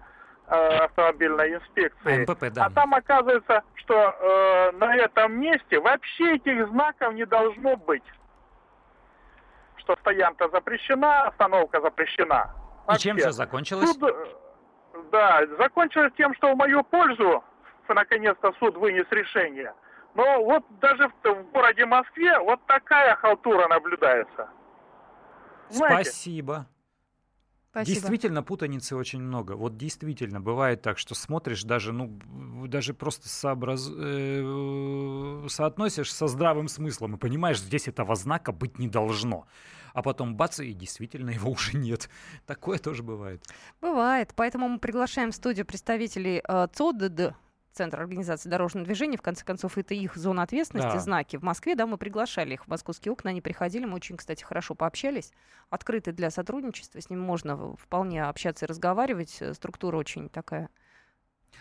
автомобильной 0.51 1.55
инспекции. 1.55 2.23
МПП, 2.23 2.51
да. 2.51 2.67
А 2.67 2.71
там 2.71 2.95
оказывается, 2.95 3.63
что 3.77 3.95
э, 3.95 4.73
на 4.73 4.97
этом 4.97 5.41
месте 5.41 5.79
вообще 5.79 6.35
этих 6.35 6.69
знаков 6.69 7.15
не 7.15 7.25
должно 7.25 7.77
быть. 7.77 8.03
Что 9.77 9.97
стоянка 9.97 10.49
запрещена, 10.49 11.23
остановка 11.29 11.81
запрещена. 11.81 12.55
И 12.93 12.99
чем 12.99 13.17
Вообще. 13.17 13.29
все 13.29 13.33
закончилось? 13.33 13.91
Суд, 13.91 14.03
э, 14.03 15.01
да, 15.13 15.47
закончилось 15.59 16.13
тем, 16.17 16.35
что 16.35 16.53
в 16.53 16.57
мою 16.57 16.83
пользу 16.85 17.45
наконец-то 17.89 18.53
суд 18.59 18.77
вынес 18.77 19.07
решение. 19.11 19.73
Но 20.15 20.45
вот 20.45 20.65
даже 20.81 21.09
в, 21.09 21.13
в 21.29 21.51
городе 21.53 21.87
Москве 21.87 22.39
вот 22.41 22.61
такая 22.67 23.15
халтура 23.17 23.69
наблюдается. 23.69 24.49
Знаете, 25.69 26.11
Спасибо. 26.11 26.67
Спасибо. 27.71 27.95
Действительно, 27.95 28.43
путаницы 28.43 28.97
очень 28.97 29.21
много. 29.21 29.53
Вот 29.53 29.77
действительно, 29.77 30.41
бывает 30.41 30.83
так, 30.83 30.99
что 30.99 31.15
смотришь 31.15 31.63
даже, 31.63 31.93
ну, 31.93 32.19
даже 32.67 32.95
просто 32.95 33.29
сообраз... 33.29 33.89
э, 33.97 35.47
соотносишь 35.49 36.13
со 36.13 36.27
здравым 36.27 36.67
смыслом 36.67 37.15
и 37.15 37.19
понимаешь, 37.19 37.61
здесь 37.61 37.87
этого 37.87 38.17
знака 38.17 38.51
быть 38.51 38.81
не 38.81 38.89
должно. 38.89 39.47
А 39.95 40.03
потом 40.03 40.37
бац, 40.37 40.59
и 40.59 40.73
действительно 40.73 41.31
его 41.31 41.51
уже 41.53 41.77
нет. 41.77 42.11
Такое 42.45 42.79
тоже 42.79 43.05
бывает. 43.05 43.45
Бывает. 43.81 44.33
Поэтому 44.35 44.69
мы 44.69 44.81
приглашаем 44.81 45.31
в 45.31 45.37
студию 45.37 45.65
представителей 45.65 46.43
э, 46.47 46.67
ЦОДД, 46.73 47.35
Центр 47.73 48.01
организации 48.01 48.49
дорожного 48.49 48.85
движения. 48.85 49.17
В 49.17 49.23
конце 49.23 49.45
концов, 49.45 49.79
это 49.79 49.95
их 49.95 50.17
зона 50.17 50.43
ответственности, 50.43 50.95
Да. 50.95 50.99
знаки. 50.99 51.37
В 51.37 51.43
Москве, 51.43 51.77
да, 51.77 51.87
мы 51.87 51.99
приглашали 51.99 52.55
их 52.55 52.65
в 52.65 52.69
московские 52.69 53.13
окна, 53.13 53.31
они 53.31 53.41
приходили, 53.41 53.85
мы 53.85 53.95
очень, 53.95 54.17
кстати, 54.17 54.43
хорошо 54.43 54.75
пообщались. 54.75 55.33
Открыты 55.71 56.13
для 56.13 56.31
сотрудничества, 56.31 57.01
с 57.01 57.09
ними 57.11 57.21
можно 57.21 57.77
вполне 57.77 58.25
общаться 58.25 58.65
и 58.65 58.69
разговаривать. 58.69 59.37
Э, 59.41 59.55
Структура 59.55 59.97
очень 59.97 60.29
такая. 60.29 60.69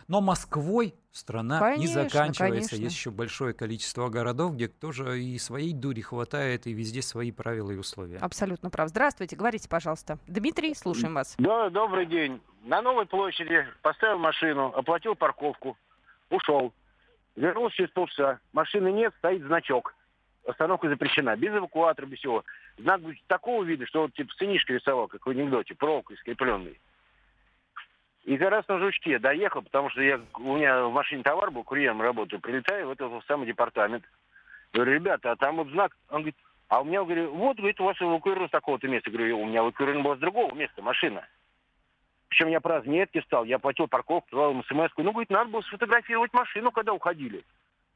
Но 0.07 0.21
Москвой 0.21 0.95
страна 1.11 1.59
Конечно, 1.59 1.81
не 1.81 1.87
заканчивается. 1.87 2.39
конечно. 2.71 2.75
Есть 2.75 2.95
еще 2.95 3.11
большое 3.11 3.53
количество 3.53 4.07
городов, 4.09 4.53
где 4.53 4.67
тоже 4.67 5.21
и 5.21 5.37
своей 5.39 5.73
дури 5.73 6.01
хватает, 6.01 6.67
и 6.67 6.73
везде 6.73 7.01
свои 7.01 7.31
правила 7.31 7.71
и 7.71 7.75
условия. 7.77 8.17
Абсолютно 8.17 8.69
прав. 8.69 8.89
Здравствуйте, 8.89 9.35
говорите, 9.35 9.67
пожалуйста. 9.67 10.17
Дмитрий, 10.27 10.73
слушаем 10.75 11.13
вас. 11.15 11.35
Да, 11.37 11.69
добрый 11.69 12.05
день. 12.05 12.41
На 12.63 12.81
Новой 12.81 13.05
площади 13.07 13.65
поставил 13.81 14.19
машину, 14.19 14.67
оплатил 14.75 15.15
парковку. 15.15 15.77
Ушел. 16.29 16.73
Вернулся 17.35 17.77
через 17.77 17.89
полчаса. 17.91 18.39
Машины 18.53 18.91
нет, 18.91 19.13
стоит 19.17 19.43
значок. 19.43 19.95
Остановка 20.45 20.89
запрещена. 20.89 21.35
Без 21.35 21.53
эвакуатора, 21.53 22.05
без 22.05 22.19
всего. 22.19 22.43
Знак 22.77 23.01
будет 23.01 23.21
такого 23.27 23.63
вида, 23.63 23.85
что 23.85 24.03
вот 24.03 24.13
типа 24.13 24.33
сынишка 24.35 24.73
рисовал, 24.73 25.07
как 25.07 25.25
в 25.25 25.29
анекдоте, 25.29 25.75
проволокой 25.75 26.17
скрепленный. 26.17 26.79
И 28.23 28.37
как 28.37 28.51
раз 28.51 28.67
на 28.67 28.79
жучке 28.79 29.17
доехал, 29.19 29.61
потому 29.61 29.89
что 29.89 30.01
я, 30.01 30.19
у 30.35 30.57
меня 30.57 30.85
в 30.85 30.91
машине 30.91 31.23
товар 31.23 31.51
был, 31.51 31.63
курьером 31.63 32.01
работаю, 32.01 32.39
прилетаю 32.39 32.87
в 32.87 32.91
этот 32.91 33.25
самый 33.25 33.47
департамент. 33.47 34.03
Говорю, 34.73 34.93
ребята, 34.93 35.31
а 35.31 35.35
там 35.35 35.55
вот 35.55 35.69
знак, 35.69 35.95
он 36.09 36.21
говорит, 36.21 36.35
а 36.67 36.81
у 36.81 36.83
меня, 36.83 37.03
говорю, 37.03 37.33
вот, 37.33 37.57
говорит, 37.57 37.81
у 37.81 37.85
вас 37.85 37.99
эвакуировано 37.99 38.47
с 38.47 38.51
такого-то 38.51 38.87
места. 38.87 39.09
Говорю, 39.09 39.39
у 39.39 39.45
меня 39.45 39.61
эвакуировано 39.61 40.03
было 40.03 40.15
с 40.15 40.19
другого 40.19 40.53
места 40.53 40.81
машина. 40.81 41.25
Причем 42.29 42.47
я 42.47 42.61
по 42.61 42.69
разметке 42.69 43.21
стал, 43.23 43.43
я 43.43 43.59
платил 43.59 43.87
парковку, 43.87 44.35
дал 44.35 44.51
им 44.51 44.63
смс 44.63 44.91
-ку. 44.91 45.03
Ну, 45.03 45.11
говорит, 45.11 45.31
надо 45.31 45.49
было 45.49 45.61
сфотографировать 45.61 46.31
машину, 46.31 46.71
когда 46.71 46.93
уходили. 46.93 47.43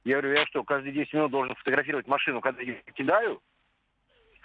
Я 0.03 0.19
говорю, 0.19 0.37
я 0.37 0.45
что, 0.47 0.63
каждые 0.63 0.91
10 0.91 1.13
минут 1.13 1.31
должен 1.31 1.55
фотографировать 1.55 2.07
машину, 2.07 2.41
когда 2.41 2.61
я 2.61 2.73
кидаю? 2.93 3.41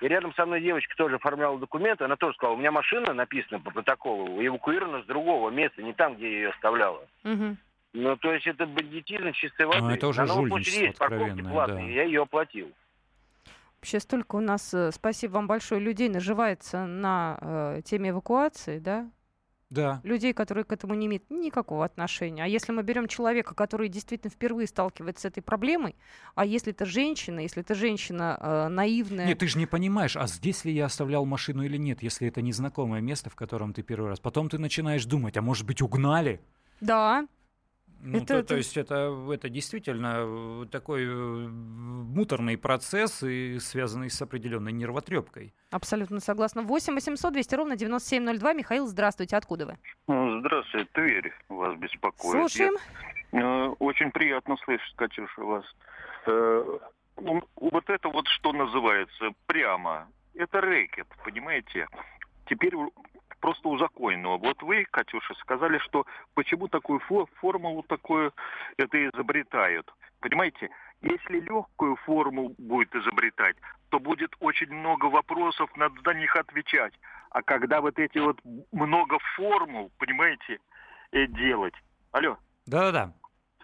И 0.00 0.06
рядом 0.06 0.32
со 0.34 0.46
мной 0.46 0.60
девочка 0.60 0.94
тоже 0.96 1.16
оформляла 1.16 1.58
документы, 1.58 2.04
она 2.04 2.16
тоже 2.16 2.36
сказала, 2.36 2.54
у 2.54 2.58
меня 2.58 2.70
машина 2.70 3.14
написана 3.14 3.58
по 3.58 3.72
протоколу, 3.72 4.40
эвакуирована 4.40 5.02
с 5.02 5.06
другого 5.06 5.50
места, 5.50 5.82
не 5.82 5.92
там, 5.92 6.14
где 6.14 6.30
я 6.30 6.36
ее 6.36 6.48
оставляла. 6.50 7.04
Мгм. 7.24 7.56
Ну, 7.94 8.16
то 8.18 8.32
есть 8.32 8.46
это 8.46 8.66
бандитизм 8.66 9.32
чистой 9.32 9.66
воды. 9.66 9.80
Ну, 9.80 9.90
это 9.90 10.06
уже 10.06 10.20
На 10.20 10.26
новой 10.28 10.50
жульничество 10.50 10.84
есть 10.84 10.98
парковки 10.98 11.42
платные, 11.42 11.86
да. 11.86 11.92
я 11.92 12.02
ее 12.04 12.22
оплатил. 12.22 12.70
Вообще 13.80 13.98
столько 13.98 14.36
у 14.36 14.40
нас, 14.40 14.72
э, 14.74 14.92
спасибо 14.92 15.32
вам 15.32 15.46
большое, 15.48 15.80
людей 15.80 16.08
наживается 16.08 16.86
на 16.86 17.38
э, 17.40 17.80
теме 17.84 18.10
эвакуации, 18.10 18.78
да? 18.78 19.08
Да. 19.70 20.00
Людей, 20.02 20.32
которые 20.32 20.64
к 20.64 20.72
этому 20.72 20.94
не 20.94 21.06
имеют 21.06 21.28
никакого 21.28 21.84
отношения. 21.84 22.42
А 22.44 22.46
если 22.46 22.72
мы 22.72 22.82
берем 22.82 23.06
человека, 23.06 23.54
который 23.54 23.88
действительно 23.88 24.30
впервые 24.30 24.66
сталкивается 24.66 25.22
с 25.22 25.24
этой 25.26 25.42
проблемой, 25.42 25.94
а 26.34 26.46
если 26.46 26.72
это 26.72 26.86
женщина, 26.86 27.40
если 27.40 27.62
это 27.62 27.74
женщина 27.74 28.38
э, 28.40 28.68
наивная... 28.68 29.26
Нет, 29.26 29.38
ты 29.38 29.46
же 29.46 29.58
не 29.58 29.66
понимаешь, 29.66 30.16
а 30.16 30.26
здесь 30.26 30.64
ли 30.64 30.72
я 30.72 30.86
оставлял 30.86 31.26
машину 31.26 31.62
или 31.64 31.76
нет, 31.76 32.02
если 32.02 32.28
это 32.28 32.40
незнакомое 32.40 33.02
место, 33.02 33.28
в 33.28 33.34
котором 33.34 33.74
ты 33.74 33.82
первый 33.82 34.08
раз. 34.08 34.20
Потом 34.20 34.48
ты 34.48 34.58
начинаешь 34.58 35.04
думать, 35.04 35.36
а 35.36 35.42
может 35.42 35.66
быть 35.66 35.82
угнали? 35.82 36.40
Да, 36.80 37.26
Ну, 38.00 38.18
Это- 38.18 38.26
то, 38.26 38.34
это- 38.36 38.48
то 38.48 38.56
есть 38.56 38.76
это, 38.76 39.26
это 39.32 39.48
действительно 39.48 40.16
э, 40.62 40.66
такой 40.70 41.04
э, 41.04 41.08
муторный 41.48 42.56
процесс, 42.56 43.22
и 43.22 43.58
связанный 43.58 44.08
с 44.10 44.22
определенной 44.22 44.72
нервотрепкой. 44.72 45.52
абсолютно 45.70 46.20
согласна. 46.20 46.62
8 46.62 46.94
800 46.94 47.32
200 47.32 47.54
ровно 47.56 47.76
9702. 47.76 48.52
Михаил, 48.54 48.86
здравствуйте, 48.86 49.36
откуда 49.36 49.66
вы? 49.66 49.78
Ну, 50.06 50.40
Здравствуйте, 50.40 50.88
Тверь 50.92 51.32
вас 51.48 51.76
беспокоит. 51.78 52.32
Слушаем. 52.50 52.74
Я, 53.32 53.40
э, 53.40 53.68
очень 53.80 54.10
приятно 54.12 54.56
слышать, 54.64 54.94
Катюша, 54.96 55.42
вас. 55.42 55.64
Вот 57.16 57.90
это 57.90 58.08
вот 58.08 58.26
что 58.28 58.52
называется 58.52 59.30
прямо, 59.46 60.08
это 60.34 60.60
рэкет, 60.60 61.06
понимаете? 61.24 61.88
Теперь 62.46 62.74
просто 63.40 63.68
узаконено. 63.68 64.38
Вот 64.38 64.62
вы, 64.62 64.84
Катюша, 64.90 65.34
сказали, 65.34 65.78
что 65.78 66.06
почему 66.34 66.68
такую 66.68 67.00
фо- 67.08 67.28
формулу 67.36 67.82
такую 67.82 68.32
это 68.76 69.08
изобретают. 69.08 69.92
Понимаете, 70.20 70.70
если 71.00 71.40
легкую 71.40 71.96
формулу 71.96 72.54
будет 72.58 72.94
изобретать, 72.94 73.56
то 73.90 74.00
будет 74.00 74.34
очень 74.40 74.72
много 74.72 75.06
вопросов, 75.06 75.70
надо 75.76 75.94
на 76.04 76.14
них 76.14 76.34
отвечать. 76.36 76.92
А 77.30 77.42
когда 77.42 77.80
вот 77.80 77.98
эти 77.98 78.18
вот 78.18 78.38
много 78.72 79.18
формул, 79.36 79.90
понимаете, 79.98 80.58
э, 81.12 81.26
делать. 81.26 81.74
Алло. 82.12 82.36
Да-да-да, 82.66 83.12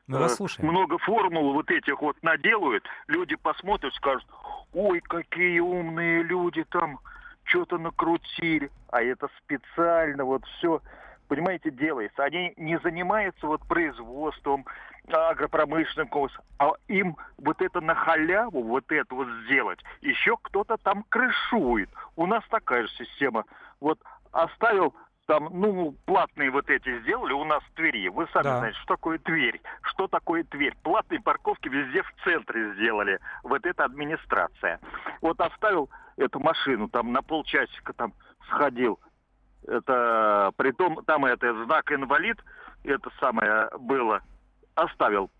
мы 0.06 0.18
вас 0.18 0.32
Э, 0.32 0.36
слушаем. 0.36 0.68
Много 0.70 0.98
формул 0.98 1.52
вот 1.54 1.70
этих 1.70 2.00
вот 2.00 2.22
наделают, 2.22 2.86
люди 3.08 3.36
посмотрят, 3.36 3.92
скажут, 3.94 4.26
ой, 4.72 5.00
какие 5.00 5.58
умные 5.60 6.22
люди 6.22 6.64
там 6.64 6.98
что-то 7.44 7.78
накрутили, 7.78 8.70
а 8.90 9.02
это 9.02 9.28
специально 9.38 10.24
вот 10.24 10.44
все, 10.46 10.80
понимаете, 11.28 11.70
делается. 11.70 12.24
Они 12.24 12.52
не 12.56 12.78
занимаются 12.80 13.46
вот 13.46 13.66
производством, 13.68 14.64
агропромышленным 15.12 16.08
комплексом, 16.08 16.44
а 16.58 16.72
им 16.88 17.16
вот 17.38 17.60
это 17.60 17.80
на 17.80 17.94
халяву, 17.94 18.62
вот 18.62 18.90
это 18.90 19.14
вот 19.14 19.28
сделать, 19.44 19.78
еще 20.00 20.36
кто-то 20.40 20.76
там 20.78 21.04
крышует. 21.10 21.90
У 22.16 22.26
нас 22.26 22.42
такая 22.48 22.86
же 22.86 22.92
система. 22.94 23.44
Вот 23.80 23.98
оставил 24.32 24.94
там, 25.26 25.48
ну, 25.52 25.94
платные 26.06 26.50
вот 26.50 26.68
эти 26.68 27.00
сделали 27.00 27.32
у 27.32 27.44
нас 27.44 27.62
в 27.64 27.74
Твери. 27.74 28.08
Вы 28.08 28.26
сами 28.32 28.44
Да. 28.44 28.58
знаете, 28.58 28.78
что 28.78 28.94
такое 28.94 29.18
Тверь. 29.18 29.60
Что 29.82 30.06
такое 30.06 30.44
Тверь? 30.44 30.74
Платные 30.82 31.20
парковки 31.20 31.68
везде 31.68 32.02
в 32.02 32.12
центре 32.24 32.74
сделали. 32.74 33.18
Вот 33.42 33.64
эта 33.64 33.84
администрация. 33.84 34.80
Вот 35.22 35.40
оставил 35.40 35.88
эту 36.16 36.40
машину, 36.40 36.88
там 36.88 37.12
на 37.12 37.22
полчасика 37.22 37.92
там 37.92 38.12
сходил. 38.48 38.98
Это, 39.66 40.52
притом, 40.56 41.02
там 41.04 41.24
это 41.24 41.64
знак 41.64 41.90
инвалид, 41.92 42.38
это 42.84 43.10
самое 43.18 43.70
было. 43.78 44.20
Оставил. 44.74 45.30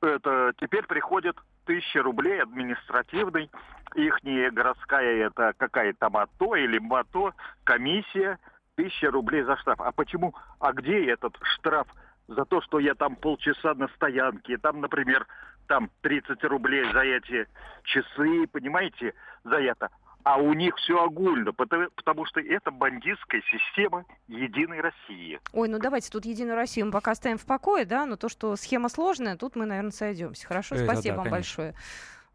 Это, 0.00 0.52
теперь 0.58 0.86
приходит 0.86 1.36
тысяча 1.66 2.02
рублей 2.02 2.40
административный, 2.42 3.50
ихняя 3.94 4.50
городская 4.50 5.26
это 5.26 5.52
какая-то 5.56 5.98
там 5.98 6.16
АТО 6.16 6.54
или 6.56 6.78
МАТО, 6.78 7.34
комиссия, 7.64 8.38
тысяча 8.76 9.10
рублей 9.10 9.42
за 9.42 9.56
штраф. 9.56 9.80
А 9.80 9.92
почему, 9.92 10.34
а 10.60 10.72
где 10.72 11.10
этот 11.10 11.36
штраф 11.42 11.86
за 12.28 12.44
то, 12.44 12.60
что 12.62 12.78
я 12.78 12.94
там 12.94 13.16
полчаса 13.16 13.74
на 13.74 13.88
стоянке, 13.88 14.58
там, 14.58 14.80
например, 14.80 15.26
там 15.66 15.90
30 16.02 16.42
рублей 16.44 16.90
за 16.92 17.00
эти 17.00 17.46
часы, 17.82 18.46
понимаете, 18.50 19.14
за 19.44 19.56
это. 19.56 19.90
А 20.26 20.38
у 20.38 20.54
них 20.54 20.74
все 20.74 21.00
огульно, 21.00 21.52
потому, 21.52 21.88
потому 21.94 22.26
что 22.26 22.40
это 22.40 22.72
бандитская 22.72 23.40
система 23.48 24.04
Единой 24.26 24.80
России. 24.80 25.38
Ой, 25.52 25.68
ну 25.68 25.78
давайте 25.78 26.10
тут 26.10 26.24
Единую 26.24 26.56
Россию 26.56 26.86
мы 26.86 26.92
пока 26.92 27.12
оставим 27.12 27.38
в 27.38 27.46
покое, 27.46 27.84
да, 27.84 28.06
но 28.06 28.16
то, 28.16 28.28
что 28.28 28.56
схема 28.56 28.88
сложная, 28.88 29.36
тут 29.36 29.54
мы, 29.54 29.66
наверное, 29.66 29.92
сойдемся. 29.92 30.44
Хорошо, 30.48 30.74
Это 30.74 30.82
спасибо 30.82 31.14
да, 31.14 31.22
вам 31.22 31.30
конечно. 31.30 31.62
большое. 31.62 31.74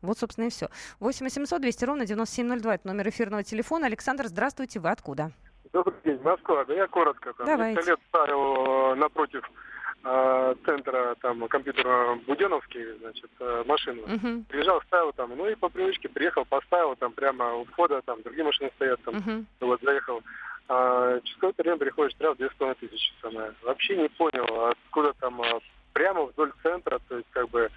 Вот, 0.02 0.18
собственно, 0.18 0.46
и 0.46 0.50
все. 0.50 0.70
8 1.02 1.26
800 1.26 1.62
200 1.62 1.84
ровно 1.84 2.06
9702. 2.06 2.76
Это 2.76 2.88
номер 2.88 3.10
эфирного 3.10 3.44
телефона. 3.44 3.88
Александр, 3.88 4.28
здравствуйте, 4.28 4.80
вы 4.80 4.90
откуда? 4.90 5.34
Добрый 5.74 5.96
день, 6.06 6.22
Москва. 6.22 6.64
Да 6.64 6.74
я 6.74 6.88
коротко. 6.88 7.34
Там, 7.34 7.46
Давайте. 7.46 7.82
лет 7.82 8.00
ставил 8.08 8.94
э, 8.94 8.96
напротив 8.96 9.44
центра 10.04 11.16
там 11.22 11.48
компьютера 11.48 12.16
Буденовский, 12.26 12.98
значит, 13.00 13.30
э, 13.40 13.64
машину. 13.68 14.04
Мгм. 14.08 14.46
Приезжал, 14.46 14.82
ставил 14.84 15.14
там, 15.14 15.36
ну 15.36 15.48
и 15.48 15.56
по 15.56 15.70
привычке 15.70 16.10
приехал, 16.10 16.44
поставил 16.46 16.96
там 16.96 17.12
прямо 17.12 17.54
у 17.54 17.66
входа, 17.66 18.02
там 18.02 18.22
другие 18.24 18.44
машины 18.44 18.72
стоят, 18.76 19.00
там, 19.04 19.16
Мгм. 19.16 19.46
вот 19.60 19.80
заехал. 19.82 20.24
А, 20.68 21.20
через 21.22 21.36
какое-то 21.36 21.64
время 21.64 21.78
приходит 21.78 22.14
штраф 22.14 22.38
2,5 22.38 22.88
тысячи 22.90 23.14
самое. 23.22 23.54
Вообще 23.62 23.98
не 23.98 24.10
понял, 24.10 24.70
откуда 24.70 25.14
там 25.20 25.42
а, 25.42 25.60
прямо 25.94 26.24
вдоль 26.24 26.52
центра, 26.64 27.00
то 27.08 27.18
есть 27.18 27.28
как 27.32 27.50
бы, 27.50 27.70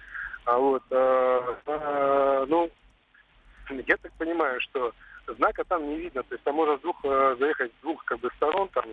а 0.45 0.57
вот, 0.57 0.83
а, 0.91 1.57
а, 1.67 2.45
ну, 2.47 2.71
я 3.69 3.97
так 3.97 4.11
понимаю, 4.13 4.59
что 4.61 4.93
знака 5.37 5.63
там 5.63 5.87
не 5.89 5.97
видно, 5.97 6.23
то 6.23 6.33
есть 6.33 6.43
там 6.43 6.55
можно 6.55 6.77
с 6.77 6.81
двух 6.81 6.97
э, 7.03 7.35
заехать 7.39 7.71
с 7.71 7.81
двух 7.81 8.03
как 8.05 8.19
бы 8.19 8.29
сторон, 8.37 8.69
там 8.69 8.85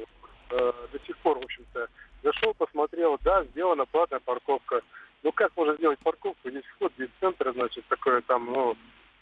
э, 0.51 0.73
до 0.93 0.99
сих 1.07 1.17
пор, 1.19 1.39
в 1.39 1.45
общем-то, 1.45 1.89
зашел, 2.23 2.55
посмотрел, 2.55 3.19
да, 3.23 3.45
сделана 3.45 3.85
платная 3.87 4.21
парковка. 4.21 4.81
Ну 5.23 5.33
как 5.33 5.55
можно 5.57 5.75
сделать 5.77 5.99
парковку? 6.01 6.49
Здесь 6.49 6.65
вход, 6.77 6.93
здесь 6.97 7.11
центр, 7.21 7.53
значит, 7.53 7.85
такое 7.89 8.23
там, 8.23 8.47
ну, 8.47 8.77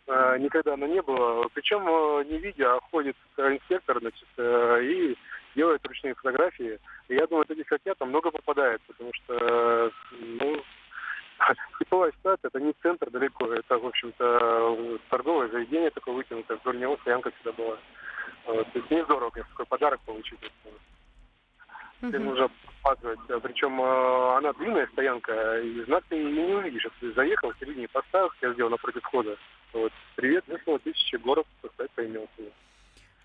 э, 0.06 0.38
никогда 0.38 0.74
оно 0.74 0.86
не 0.86 1.02
было. 1.02 1.48
Причем 1.52 1.86
э, 1.86 2.24
не 2.30 2.38
видя, 2.38 2.76
а 2.76 2.80
ходит 2.90 3.16
инспектор, 3.36 3.98
значит, 4.00 4.28
э, 4.36 4.82
и 4.84 5.18
делает 5.56 5.84
ручные 5.86 6.14
фотографии. 6.14 6.78
И 7.08 7.14
я 7.14 7.26
думаю, 7.26 7.44
таких 7.44 7.66
как 7.66 7.80
я 7.84 7.94
там 7.94 8.10
много 8.10 8.30
попадает, 8.30 8.80
потому 8.82 9.12
что, 9.14 9.34
э, 9.34 9.90
ну, 10.20 10.62
Хитовая 11.78 12.12
ситуация, 12.12 12.48
это 12.48 12.60
не 12.60 12.74
центр 12.82 13.10
далеко, 13.10 13.52
это, 13.52 13.78
в 13.78 13.86
общем-то, 13.86 14.98
торговое 15.08 15.48
заведение 15.48 15.90
такое 15.90 16.14
вытянутое, 16.14 16.58
вдоль 16.58 16.78
него 16.78 16.98
стоянка 16.98 17.30
всегда 17.30 17.52
была. 17.52 17.78
Вот, 18.44 18.72
то 18.72 18.78
есть 18.78 18.90
не 18.90 19.02
здорово, 19.04 19.30
конечно, 19.30 19.50
такой 19.52 19.66
подарок 19.66 20.00
получить. 20.00 20.38
Тебе 22.00 22.18
Мгм. 22.18 22.28
нужно 22.28 22.50
показывать. 22.82 23.20
Причем 23.42 23.80
э, 23.80 24.36
она 24.38 24.52
длинная 24.54 24.86
стоянка, 24.88 25.60
и 25.60 25.82
знак 25.84 26.04
ты 26.08 26.18
и 26.18 26.24
не 26.24 26.54
увидишь. 26.54 26.84
Если 26.84 27.08
ты 27.08 27.12
заехал, 27.14 27.52
в 27.52 27.58
середине 27.58 27.88
поставил, 27.88 28.30
я 28.40 28.52
сделал 28.54 28.70
напротив 28.70 29.02
входа. 29.02 29.36
Вот. 29.74 29.92
Весело, 30.60 30.78
тысячи 30.78 31.16
город, 31.16 31.46
себе. 32.36 32.52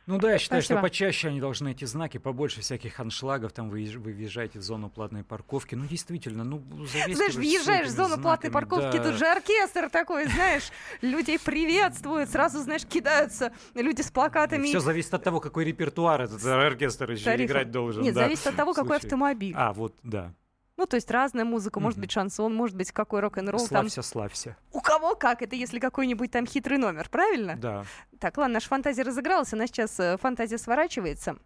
Ну 0.07 0.19
да, 0.19 0.33
я 0.33 0.37
считаю, 0.37 0.61
Спасибо. 0.61 0.79
что 0.79 0.87
почаще 0.87 1.27
они 1.29 1.39
должны 1.39 1.71
эти 1.71 1.85
знаки, 1.85 2.19
побольше 2.19 2.61
всяких 2.61 2.99
аншлагов, 2.99 3.53
там 3.53 3.71
вы, 3.71 3.91
вы 3.97 4.13
въезжаете 4.13 4.59
в 4.59 4.61
зону 4.61 4.87
платной 4.87 5.23
парковки. 5.23 5.73
Ну, 5.73 5.87
действительно, 5.87 6.43
ну, 6.43 6.61
Знаешь, 6.85 7.33
въезжаешь 7.33 7.87
в 7.87 7.89
зону 7.89 8.13
этими 8.13 8.21
платной 8.21 8.51
знаками, 8.51 8.53
парковки, 8.53 8.97
да. 8.97 9.03
тут 9.03 9.15
же 9.15 9.25
оркестр 9.25 9.89
такой, 9.89 10.27
знаешь, 10.27 10.69
людей 11.01 11.39
приветствуют, 11.39 12.29
сразу, 12.29 12.59
знаешь, 12.59 12.85
кидаются 12.85 13.51
люди 13.73 14.01
с 14.01 14.11
плакатами. 14.11 14.67
Все 14.67 14.79
зависит 14.79 15.13
от 15.15 15.23
того, 15.23 15.39
какой 15.39 15.65
репертуар 15.65 16.21
этот 16.21 16.45
оркестр 16.45 17.11
еще 17.11 17.43
играть 17.43 17.71
должен. 17.71 18.03
Нет, 18.03 18.13
зависит 18.13 18.45
от 18.45 18.55
того, 18.55 18.73
какой 18.75 18.97
автомобиль. 18.97 19.55
А, 19.57 19.73
вот, 19.73 19.95
да. 20.03 20.35
Ну, 20.77 20.85
то 20.85 20.95
есть 20.95 21.09
разная 21.09 21.45
музыка, 21.45 21.79
может 21.79 21.99
быть 21.99 22.11
шансон, 22.11 22.53
может 22.53 22.75
быть 22.75 22.91
какой 22.91 23.21
рок-н-ролл. 23.21 23.59
там. 23.59 23.89
Славься, 23.89 24.01
славься. 24.01 24.57
У 24.73 24.81
кого 24.81 25.15
как? 25.15 25.41
Это 25.41 25.55
если 25.55 25.79
какой-нибудь 25.79 26.31
там 26.31 26.45
хитрый 26.45 26.77
номер, 26.77 27.07
правильно? 27.09 27.55
Да. 27.55 27.85
Так, 28.19 28.37
ладно, 28.37 28.55
наша 28.55 28.67
фантазия 28.67 29.03
разыгралась, 29.03 29.53
она 29.53 29.67
сейчас 29.67 29.97
э, 29.99 30.17
фантазия 30.17 30.57
сворачивается. 30.57 31.37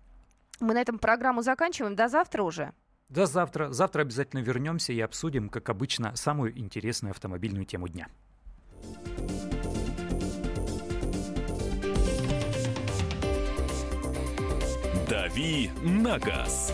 Мы 0.59 0.73
на 0.73 0.81
этом 0.81 0.97
программу 0.97 1.43
заканчиваем. 1.43 1.95
До 1.95 2.07
завтра 2.07 2.41
уже. 2.41 2.73
До 3.07 3.27
завтра. 3.27 3.71
Завтра 3.71 4.01
обязательно 4.01 4.41
вернемся 4.41 4.93
и 4.93 4.99
обсудим, 4.99 5.49
как 5.49 5.69
обычно, 5.69 6.15
самую 6.15 6.57
интересную 6.59 7.11
автомобильную 7.11 7.65
тему 7.65 7.87
дня. 7.87 8.07
«Дави 15.07 15.71
на 15.83 16.19
газ» 16.19 16.73